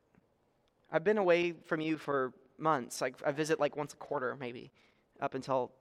I've 0.91 1.03
been 1.03 1.17
away 1.17 1.53
from 1.65 1.81
you 1.81 1.97
for 1.97 2.33
months. 2.57 3.01
Like 3.01 3.15
I 3.25 3.31
visit 3.31 3.59
like 3.59 3.75
once 3.75 3.93
a 3.93 3.97
quarter, 3.97 4.35
maybe, 4.39 4.71
up 5.21 5.35
until 5.35 5.71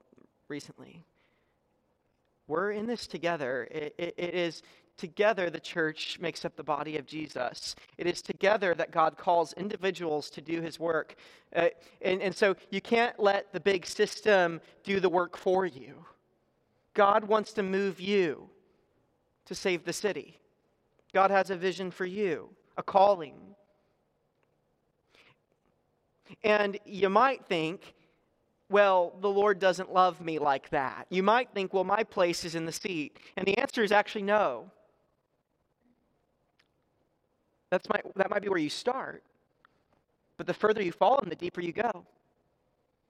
recently. 0.47 1.05
We're 2.47 2.71
in 2.71 2.87
this 2.87 3.07
together. 3.07 3.67
it, 3.69 3.93
it, 3.97 4.13
it 4.17 4.33
is 4.33 4.63
together 4.99 5.49
the 5.49 5.59
church 5.59 6.19
makes 6.19 6.45
up 6.45 6.55
the 6.55 6.63
body 6.63 6.97
of 6.97 7.07
Jesus. 7.07 7.75
It 7.97 8.05
is 8.05 8.21
together 8.21 8.75
that 8.75 8.91
God 8.91 9.17
calls 9.17 9.53
individuals 9.53 10.29
to 10.31 10.41
do 10.41 10.61
his 10.61 10.79
work. 10.79 11.15
Uh, 11.55 11.69
and, 12.01 12.21
and 12.21 12.35
so 12.35 12.55
you 12.69 12.81
can't 12.81 13.19
let 13.19 13.51
the 13.53 13.59
big 13.59 13.85
system 13.85 14.61
do 14.83 14.99
the 14.99 15.09
work 15.09 15.37
for 15.37 15.65
you. 15.65 16.05
God 16.93 17.23
wants 17.23 17.53
to 17.53 17.63
move 17.63 17.99
you 17.99 18.49
to 19.45 19.55
save 19.55 19.85
the 19.85 19.93
city. 19.93 20.37
God 21.13 21.31
has 21.31 21.49
a 21.49 21.55
vision 21.55 21.89
for 21.89 22.05
you, 22.05 22.49
a 22.77 22.83
calling. 22.83 23.35
And 26.43 26.77
you 26.85 27.09
might 27.09 27.45
think, 27.45 27.95
well, 28.69 29.15
the 29.21 29.29
Lord 29.29 29.59
doesn't 29.59 29.91
love 29.91 30.21
me 30.21 30.37
like 30.37 30.69
that. 30.69 31.07
You 31.09 31.23
might 31.23 31.49
think, 31.53 31.73
well, 31.73 31.83
my 31.83 32.03
place 32.03 32.45
is 32.45 32.53
in 32.53 32.65
the 32.65 32.71
seat. 32.71 33.17
And 33.35 33.47
the 33.47 33.57
answer 33.57 33.83
is 33.83 33.91
actually 33.91 34.23
no. 34.23 34.71
That's 37.69 37.87
my, 37.89 38.01
that 38.15 38.29
might 38.29 38.41
be 38.41 38.49
where 38.49 38.57
you 38.57 38.69
start. 38.69 39.23
But 40.37 40.47
the 40.47 40.53
further 40.53 40.81
you 40.81 40.91
fall 40.91 41.19
in, 41.19 41.29
the 41.29 41.35
deeper 41.35 41.61
you 41.61 41.73
go. 41.73 42.05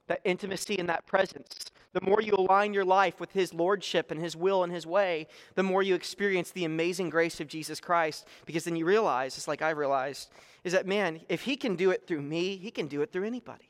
That 0.07 0.21
intimacy 0.23 0.79
and 0.79 0.89
that 0.89 1.05
presence. 1.05 1.53
The 1.93 2.01
more 2.01 2.21
you 2.21 2.33
align 2.33 2.73
your 2.73 2.85
life 2.85 3.19
with 3.19 3.31
His 3.31 3.53
Lordship 3.53 4.09
and 4.09 4.19
His 4.19 4.35
will 4.35 4.63
and 4.63 4.73
His 4.73 4.87
way, 4.87 5.27
the 5.53 5.63
more 5.63 5.83
you 5.83 5.93
experience 5.93 6.51
the 6.51 6.65
amazing 6.65 7.11
grace 7.11 7.39
of 7.39 7.47
Jesus 7.47 7.79
Christ. 7.79 8.25
Because 8.45 8.63
then 8.63 8.75
you 8.75 8.85
realize, 8.85 9.37
it's 9.37 9.47
like 9.47 9.61
I 9.61 9.69
realized, 9.69 10.31
is 10.63 10.73
that, 10.73 10.87
man, 10.87 11.21
if 11.29 11.43
He 11.43 11.55
can 11.55 11.75
do 11.75 11.91
it 11.91 12.07
through 12.07 12.23
me, 12.23 12.57
He 12.57 12.71
can 12.71 12.87
do 12.87 13.01
it 13.03 13.11
through 13.11 13.25
anybody. 13.25 13.69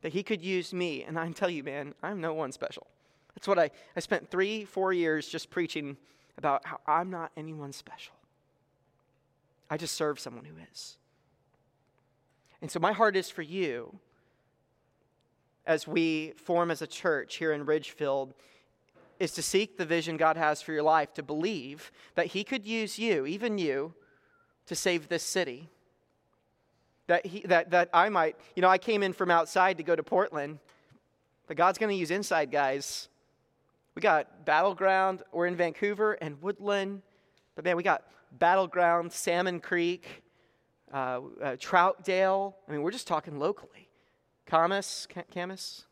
That 0.00 0.14
He 0.14 0.22
could 0.22 0.42
use 0.42 0.72
me. 0.72 1.04
And 1.04 1.18
I 1.18 1.30
tell 1.32 1.50
you, 1.50 1.62
man, 1.62 1.94
I'm 2.02 2.20
no 2.20 2.32
one 2.32 2.52
special. 2.52 2.86
That's 3.34 3.46
what 3.46 3.58
I, 3.58 3.70
I 3.94 4.00
spent 4.00 4.30
three, 4.30 4.64
four 4.64 4.94
years 4.94 5.28
just 5.28 5.50
preaching 5.50 5.98
about 6.38 6.66
how 6.66 6.80
I'm 6.86 7.10
not 7.10 7.30
anyone 7.36 7.72
special. 7.72 8.14
I 9.72 9.78
just 9.78 9.94
serve 9.94 10.20
someone 10.20 10.44
who 10.44 10.52
is. 10.70 10.98
And 12.60 12.70
so 12.70 12.78
my 12.78 12.92
heart 12.92 13.16
is 13.16 13.30
for 13.30 13.40
you 13.40 13.98
as 15.64 15.88
we 15.88 16.34
form 16.36 16.70
as 16.70 16.82
a 16.82 16.86
church 16.86 17.36
here 17.36 17.54
in 17.54 17.64
Ridgefield 17.64 18.34
is 19.18 19.32
to 19.32 19.40
seek 19.40 19.78
the 19.78 19.86
vision 19.86 20.18
God 20.18 20.36
has 20.36 20.60
for 20.60 20.74
your 20.74 20.82
life, 20.82 21.14
to 21.14 21.22
believe 21.22 21.90
that 22.16 22.26
He 22.26 22.44
could 22.44 22.66
use 22.66 22.98
you, 22.98 23.24
even 23.24 23.56
you, 23.56 23.94
to 24.66 24.74
save 24.74 25.08
this 25.08 25.22
city. 25.22 25.70
That, 27.06 27.24
he, 27.24 27.40
that, 27.46 27.70
that 27.70 27.88
I 27.94 28.10
might, 28.10 28.36
you 28.54 28.60
know, 28.60 28.68
I 28.68 28.76
came 28.76 29.02
in 29.02 29.14
from 29.14 29.30
outside 29.30 29.78
to 29.78 29.82
go 29.82 29.96
to 29.96 30.02
Portland, 30.02 30.58
but 31.46 31.56
God's 31.56 31.78
going 31.78 31.88
to 31.88 31.96
use 31.96 32.10
inside 32.10 32.50
guys. 32.50 33.08
We 33.94 34.02
got 34.02 34.44
Battleground, 34.44 35.22
we're 35.32 35.46
in 35.46 35.56
Vancouver 35.56 36.12
and 36.20 36.42
Woodland, 36.42 37.00
but 37.54 37.64
man, 37.64 37.78
we 37.78 37.82
got 37.82 38.04
Battleground, 38.38 39.12
Salmon 39.12 39.60
Creek, 39.60 40.22
uh, 40.92 40.96
uh, 40.96 41.20
Troutdale. 41.56 42.54
I 42.68 42.72
mean, 42.72 42.82
we're 42.82 42.90
just 42.90 43.06
talking 43.06 43.38
locally. 43.38 43.88
Camas, 44.46 45.06
Camas, 45.32 45.86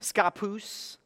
Scappoose. 0.00 0.98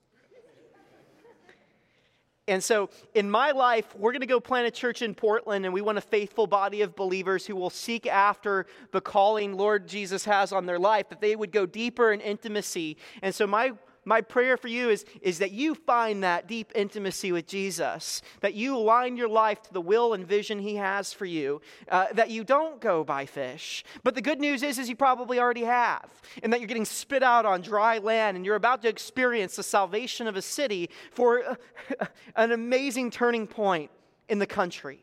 And 2.46 2.62
so, 2.62 2.90
in 3.14 3.30
my 3.30 3.52
life, 3.52 3.96
we're 3.96 4.12
going 4.12 4.20
to 4.20 4.26
go 4.26 4.38
plant 4.38 4.66
a 4.66 4.70
church 4.70 5.00
in 5.00 5.14
Portland, 5.14 5.64
and 5.64 5.72
we 5.72 5.80
want 5.80 5.96
a 5.96 6.02
faithful 6.02 6.46
body 6.46 6.82
of 6.82 6.94
believers 6.94 7.46
who 7.46 7.56
will 7.56 7.70
seek 7.70 8.06
after 8.06 8.66
the 8.90 9.00
calling 9.00 9.56
Lord 9.56 9.88
Jesus 9.88 10.26
has 10.26 10.52
on 10.52 10.66
their 10.66 10.78
life, 10.78 11.08
that 11.08 11.22
they 11.22 11.36
would 11.36 11.52
go 11.52 11.64
deeper 11.64 12.12
in 12.12 12.20
intimacy. 12.20 12.98
And 13.22 13.34
so, 13.34 13.46
my 13.46 13.72
my 14.04 14.20
prayer 14.20 14.56
for 14.56 14.68
you 14.68 14.90
is, 14.90 15.04
is 15.22 15.38
that 15.38 15.52
you 15.52 15.74
find 15.74 16.22
that 16.22 16.46
deep 16.46 16.72
intimacy 16.74 17.32
with 17.32 17.46
Jesus, 17.46 18.22
that 18.40 18.54
you 18.54 18.76
align 18.76 19.16
your 19.16 19.28
life 19.28 19.62
to 19.62 19.72
the 19.72 19.80
will 19.80 20.14
and 20.14 20.26
vision 20.26 20.58
He 20.58 20.76
has 20.76 21.12
for 21.12 21.24
you, 21.24 21.60
uh, 21.88 22.06
that 22.12 22.30
you 22.30 22.44
don't 22.44 22.80
go 22.80 23.04
by 23.04 23.26
fish. 23.26 23.84
But 24.02 24.14
the 24.14 24.22
good 24.22 24.40
news 24.40 24.62
is, 24.62 24.78
is 24.78 24.88
you 24.88 24.96
probably 24.96 25.38
already 25.38 25.64
have, 25.64 26.10
and 26.42 26.52
that 26.52 26.60
you're 26.60 26.68
getting 26.68 26.84
spit 26.84 27.22
out 27.22 27.46
on 27.46 27.60
dry 27.60 27.98
land, 27.98 28.36
and 28.36 28.44
you're 28.44 28.56
about 28.56 28.82
to 28.82 28.88
experience 28.88 29.56
the 29.56 29.62
salvation 29.62 30.26
of 30.26 30.36
a 30.36 30.42
city 30.42 30.90
for 31.12 31.44
uh, 31.44 32.06
an 32.36 32.52
amazing 32.52 33.10
turning 33.10 33.46
point 33.46 33.90
in 34.28 34.38
the 34.38 34.46
country. 34.46 35.00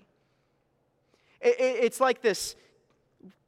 It, 1.41 1.59
it, 1.59 1.83
it's 1.83 1.99
like 1.99 2.21
this. 2.21 2.55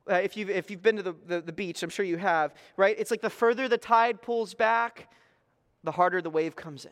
Uh, 0.10 0.16
if, 0.16 0.36
you've, 0.36 0.50
if 0.50 0.70
you've 0.70 0.82
been 0.82 0.98
to 0.98 1.04
the, 1.04 1.16
the, 1.28 1.42
the 1.42 1.54
beach, 1.54 1.82
I'm 1.82 1.90
sure 1.90 2.04
you 2.04 2.18
have, 2.18 2.54
right? 2.76 2.96
It's 3.00 3.10
like 3.10 3.22
the 3.22 3.30
further 3.30 3.70
the 3.70 3.78
tide 3.78 4.22
pulls 4.22 4.54
back, 4.54 5.10
the 5.84 5.92
harder 5.92 6.22
the 6.22 6.30
wave 6.30 6.56
comes 6.56 6.86
in. 6.86 6.92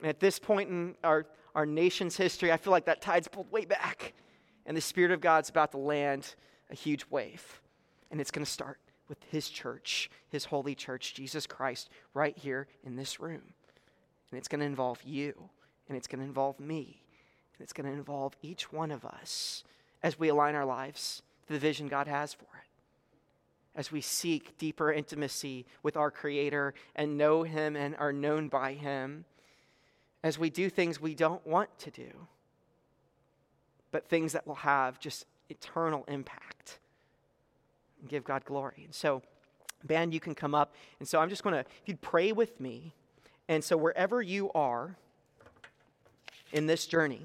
And 0.00 0.08
at 0.08 0.20
this 0.20 0.38
point 0.38 0.70
in 0.70 0.94
our, 1.04 1.26
our 1.54 1.66
nation's 1.66 2.16
history. 2.16 2.52
I 2.52 2.56
feel 2.56 2.72
like 2.72 2.86
that 2.86 3.00
tide's 3.00 3.28
pulled 3.28 3.50
way 3.50 3.64
back, 3.64 4.14
and 4.66 4.76
the 4.76 4.80
Spirit 4.80 5.12
of 5.12 5.20
God's 5.20 5.50
about 5.50 5.70
to 5.72 5.78
land 5.78 6.34
a 6.70 6.74
huge 6.74 7.04
wave. 7.10 7.60
And 8.10 8.20
it's 8.20 8.30
going 8.30 8.44
to 8.44 8.50
start 8.50 8.78
with 9.08 9.18
His 9.30 9.48
church, 9.48 10.10
His 10.28 10.46
holy 10.46 10.74
church, 10.74 11.14
Jesus 11.14 11.46
Christ, 11.46 11.90
right 12.12 12.36
here 12.36 12.66
in 12.82 12.96
this 12.96 13.20
room. 13.20 13.42
And 14.30 14.38
it's 14.38 14.48
going 14.48 14.60
to 14.60 14.66
involve 14.66 15.02
you, 15.04 15.50
and 15.88 15.96
it's 15.96 16.06
going 16.06 16.20
to 16.20 16.26
involve 16.26 16.58
me, 16.58 17.02
and 17.56 17.62
it's 17.62 17.72
going 17.72 17.86
to 17.86 17.92
involve 17.92 18.34
each 18.42 18.72
one 18.72 18.90
of 18.90 19.04
us 19.04 19.62
as 20.02 20.18
we 20.18 20.28
align 20.28 20.54
our 20.54 20.64
lives 20.64 21.22
to 21.46 21.52
the 21.52 21.58
vision 21.58 21.86
God 21.86 22.08
has 22.08 22.34
for 22.34 22.44
it 22.44 22.73
as 23.76 23.90
we 23.90 24.00
seek 24.00 24.56
deeper 24.56 24.92
intimacy 24.92 25.66
with 25.82 25.96
our 25.96 26.10
Creator 26.10 26.74
and 26.94 27.18
know 27.18 27.42
Him 27.42 27.76
and 27.76 27.96
are 27.96 28.12
known 28.12 28.48
by 28.48 28.74
Him, 28.74 29.24
as 30.22 30.38
we 30.38 30.48
do 30.48 30.70
things 30.70 31.00
we 31.00 31.14
don't 31.14 31.44
want 31.46 31.76
to 31.80 31.90
do, 31.90 32.10
but 33.90 34.08
things 34.08 34.32
that 34.32 34.46
will 34.46 34.54
have 34.54 34.98
just 34.98 35.26
eternal 35.50 36.04
impact 36.08 36.78
and 38.00 38.08
give 38.08 38.24
God 38.24 38.44
glory. 38.44 38.82
And 38.84 38.94
so, 38.94 39.22
band, 39.84 40.14
you 40.14 40.20
can 40.20 40.34
come 40.34 40.54
up. 40.54 40.74
And 40.98 41.08
so, 41.08 41.20
I'm 41.20 41.28
just 41.28 41.42
going 41.42 41.54
to, 41.54 41.60
if 41.60 41.82
you'd 41.86 42.00
pray 42.00 42.32
with 42.32 42.60
me. 42.60 42.94
And 43.48 43.62
so, 43.62 43.76
wherever 43.76 44.22
you 44.22 44.50
are 44.52 44.96
in 46.52 46.66
this 46.66 46.86
journey, 46.86 47.22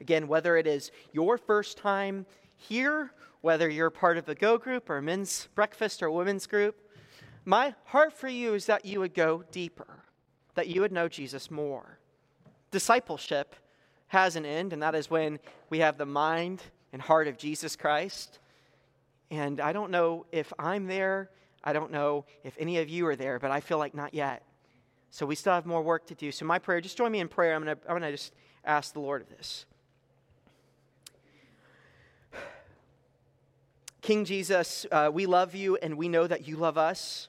again, 0.00 0.28
whether 0.28 0.56
it 0.56 0.66
is 0.66 0.92
your 1.12 1.38
first 1.38 1.78
time 1.78 2.26
here 2.56 3.12
whether 3.40 3.68
you're 3.68 3.90
part 3.90 4.18
of 4.18 4.28
a 4.28 4.34
go 4.34 4.58
group 4.58 4.90
or 4.90 4.98
a 4.98 5.02
men's 5.02 5.48
breakfast 5.54 6.02
or 6.02 6.06
a 6.06 6.12
women's 6.12 6.46
group, 6.46 6.80
my 7.44 7.74
heart 7.86 8.12
for 8.12 8.28
you 8.28 8.54
is 8.54 8.66
that 8.66 8.84
you 8.84 9.00
would 9.00 9.14
go 9.14 9.44
deeper, 9.50 10.04
that 10.54 10.68
you 10.68 10.80
would 10.80 10.92
know 10.92 11.08
Jesus 11.08 11.50
more. 11.50 11.98
Discipleship 12.70 13.56
has 14.08 14.36
an 14.36 14.44
end, 14.44 14.72
and 14.72 14.82
that 14.82 14.94
is 14.94 15.10
when 15.10 15.38
we 15.70 15.78
have 15.78 15.96
the 15.96 16.06
mind 16.06 16.62
and 16.92 17.00
heart 17.00 17.28
of 17.28 17.38
Jesus 17.38 17.76
Christ. 17.76 18.38
And 19.30 19.60
I 19.60 19.72
don't 19.72 19.90
know 19.90 20.26
if 20.32 20.52
I'm 20.58 20.86
there, 20.86 21.30
I 21.62 21.72
don't 21.72 21.92
know 21.92 22.24
if 22.44 22.56
any 22.58 22.78
of 22.78 22.88
you 22.88 23.06
are 23.06 23.16
there, 23.16 23.38
but 23.38 23.50
I 23.50 23.60
feel 23.60 23.78
like 23.78 23.94
not 23.94 24.14
yet. 24.14 24.42
So 25.10 25.26
we 25.26 25.34
still 25.34 25.52
have 25.52 25.66
more 25.66 25.82
work 25.82 26.06
to 26.06 26.14
do. 26.14 26.30
So, 26.30 26.44
my 26.44 26.58
prayer, 26.58 26.80
just 26.80 26.96
join 26.96 27.10
me 27.10 27.20
in 27.20 27.28
prayer. 27.28 27.54
I'm 27.54 27.64
going 27.64 27.76
to 27.76 27.82
I'm 27.82 27.98
going 27.98 28.02
to 28.02 28.12
just 28.12 28.32
ask 28.64 28.92
the 28.92 29.00
Lord 29.00 29.22
of 29.22 29.28
this. 29.28 29.66
King 34.00 34.24
Jesus, 34.24 34.86
uh, 34.90 35.10
we 35.12 35.26
love 35.26 35.54
you 35.54 35.76
and 35.76 35.96
we 35.96 36.08
know 36.08 36.26
that 36.26 36.48
you 36.48 36.56
love 36.56 36.78
us. 36.78 37.28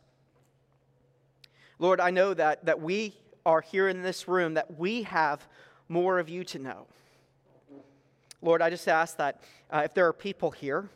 Lord, 1.80 2.00
I 2.00 2.12
know 2.12 2.34
that, 2.34 2.66
that 2.66 2.80
we 2.80 3.14
are 3.46 3.62
here 3.62 3.90
in 3.90 4.04
this 4.04 4.28
room, 4.28 4.54
that 4.54 4.78
we 4.78 5.04
have 5.04 5.46
more 5.90 6.20
of 6.20 6.30
you 6.30 6.44
to 6.46 6.60
know. 6.60 6.88
Lord, 8.42 8.62
I 8.62 8.70
just 8.70 8.88
ask 8.88 9.18
that 9.18 9.42
uh, 9.70 9.82
if 9.86 9.94
there 9.94 10.08
are 10.08 10.14
people 10.14 10.52
here 10.52 10.90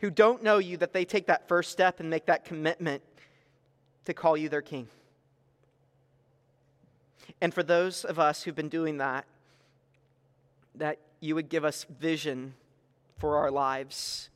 who 0.00 0.10
don't 0.10 0.42
know 0.42 0.58
you, 0.58 0.76
that 0.78 0.92
they 0.92 1.04
take 1.04 1.26
that 1.26 1.46
first 1.46 1.70
step 1.70 2.00
and 2.00 2.10
make 2.10 2.26
that 2.26 2.44
commitment 2.44 3.02
to 4.06 4.14
call 4.14 4.36
you 4.36 4.48
their 4.48 4.62
king. 4.62 4.88
And 7.40 7.54
for 7.54 7.62
those 7.62 8.04
of 8.04 8.18
us 8.18 8.42
who've 8.42 8.54
been 8.54 8.68
doing 8.68 8.98
that, 8.98 9.26
that 10.74 10.98
you 11.20 11.34
would 11.34 11.48
give 11.48 11.64
us 11.64 11.86
vision 12.00 12.54
for 13.18 13.36
our 13.36 13.50
lives 13.50 14.30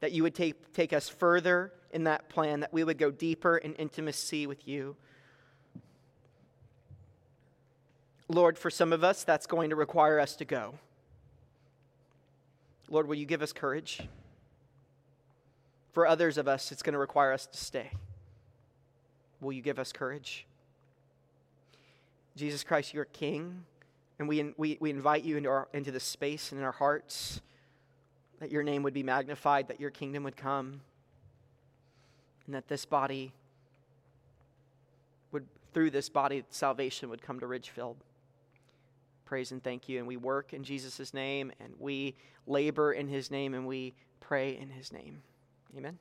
that 0.00 0.12
you 0.12 0.22
would 0.22 0.34
take, 0.34 0.72
take 0.72 0.92
us 0.92 1.08
further 1.08 1.72
in 1.90 2.04
that 2.04 2.28
plan, 2.28 2.60
that 2.60 2.72
we 2.72 2.84
would 2.84 2.98
go 2.98 3.10
deeper 3.10 3.56
in 3.56 3.74
intimacy 3.74 4.46
with 4.46 4.66
you. 4.68 4.96
Lord, 8.28 8.58
for 8.58 8.70
some 8.70 8.92
of 8.92 9.02
us, 9.02 9.24
that's 9.24 9.46
going 9.46 9.70
to 9.70 9.76
require 9.76 10.20
us 10.20 10.36
to 10.36 10.44
go. 10.44 10.74
Lord, 12.90 13.08
will 13.08 13.14
you 13.14 13.26
give 13.26 13.42
us 13.42 13.52
courage? 13.52 14.00
For 15.92 16.06
others 16.06 16.38
of 16.38 16.46
us, 16.46 16.70
it's 16.70 16.82
going 16.82 16.92
to 16.92 16.98
require 16.98 17.32
us 17.32 17.46
to 17.46 17.56
stay. 17.56 17.90
Will 19.40 19.52
you 19.52 19.62
give 19.62 19.78
us 19.78 19.92
courage? 19.92 20.46
Jesus 22.36 22.62
Christ, 22.62 22.94
you're 22.94 23.06
King, 23.06 23.64
and 24.18 24.28
we, 24.28 24.54
we, 24.56 24.78
we 24.80 24.90
invite 24.90 25.24
you 25.24 25.36
into, 25.36 25.48
our, 25.48 25.68
into 25.72 25.90
this 25.90 26.04
space 26.04 26.52
and 26.52 26.60
in 26.60 26.64
our 26.64 26.72
hearts 26.72 27.40
that 28.40 28.50
your 28.50 28.62
name 28.62 28.82
would 28.82 28.94
be 28.94 29.02
magnified, 29.02 29.68
that 29.68 29.80
your 29.80 29.90
kingdom 29.90 30.24
would 30.24 30.36
come, 30.36 30.80
and 32.46 32.54
that 32.54 32.68
this 32.68 32.84
body 32.84 33.32
would, 35.32 35.46
through 35.74 35.90
this 35.90 36.08
body, 36.08 36.44
salvation 36.50 37.10
would 37.10 37.22
come 37.22 37.40
to 37.40 37.46
Ridgefield. 37.46 37.96
Praise 39.24 39.52
and 39.52 39.62
thank 39.62 39.88
you. 39.88 39.98
And 39.98 40.06
we 40.06 40.16
work 40.16 40.54
in 40.54 40.64
Jesus' 40.64 41.12
name, 41.12 41.52
and 41.60 41.74
we 41.78 42.14
labor 42.46 42.92
in 42.92 43.08
his 43.08 43.30
name, 43.30 43.54
and 43.54 43.66
we 43.66 43.94
pray 44.20 44.56
in 44.56 44.70
his 44.70 44.92
name. 44.92 45.22
Amen. 45.76 45.98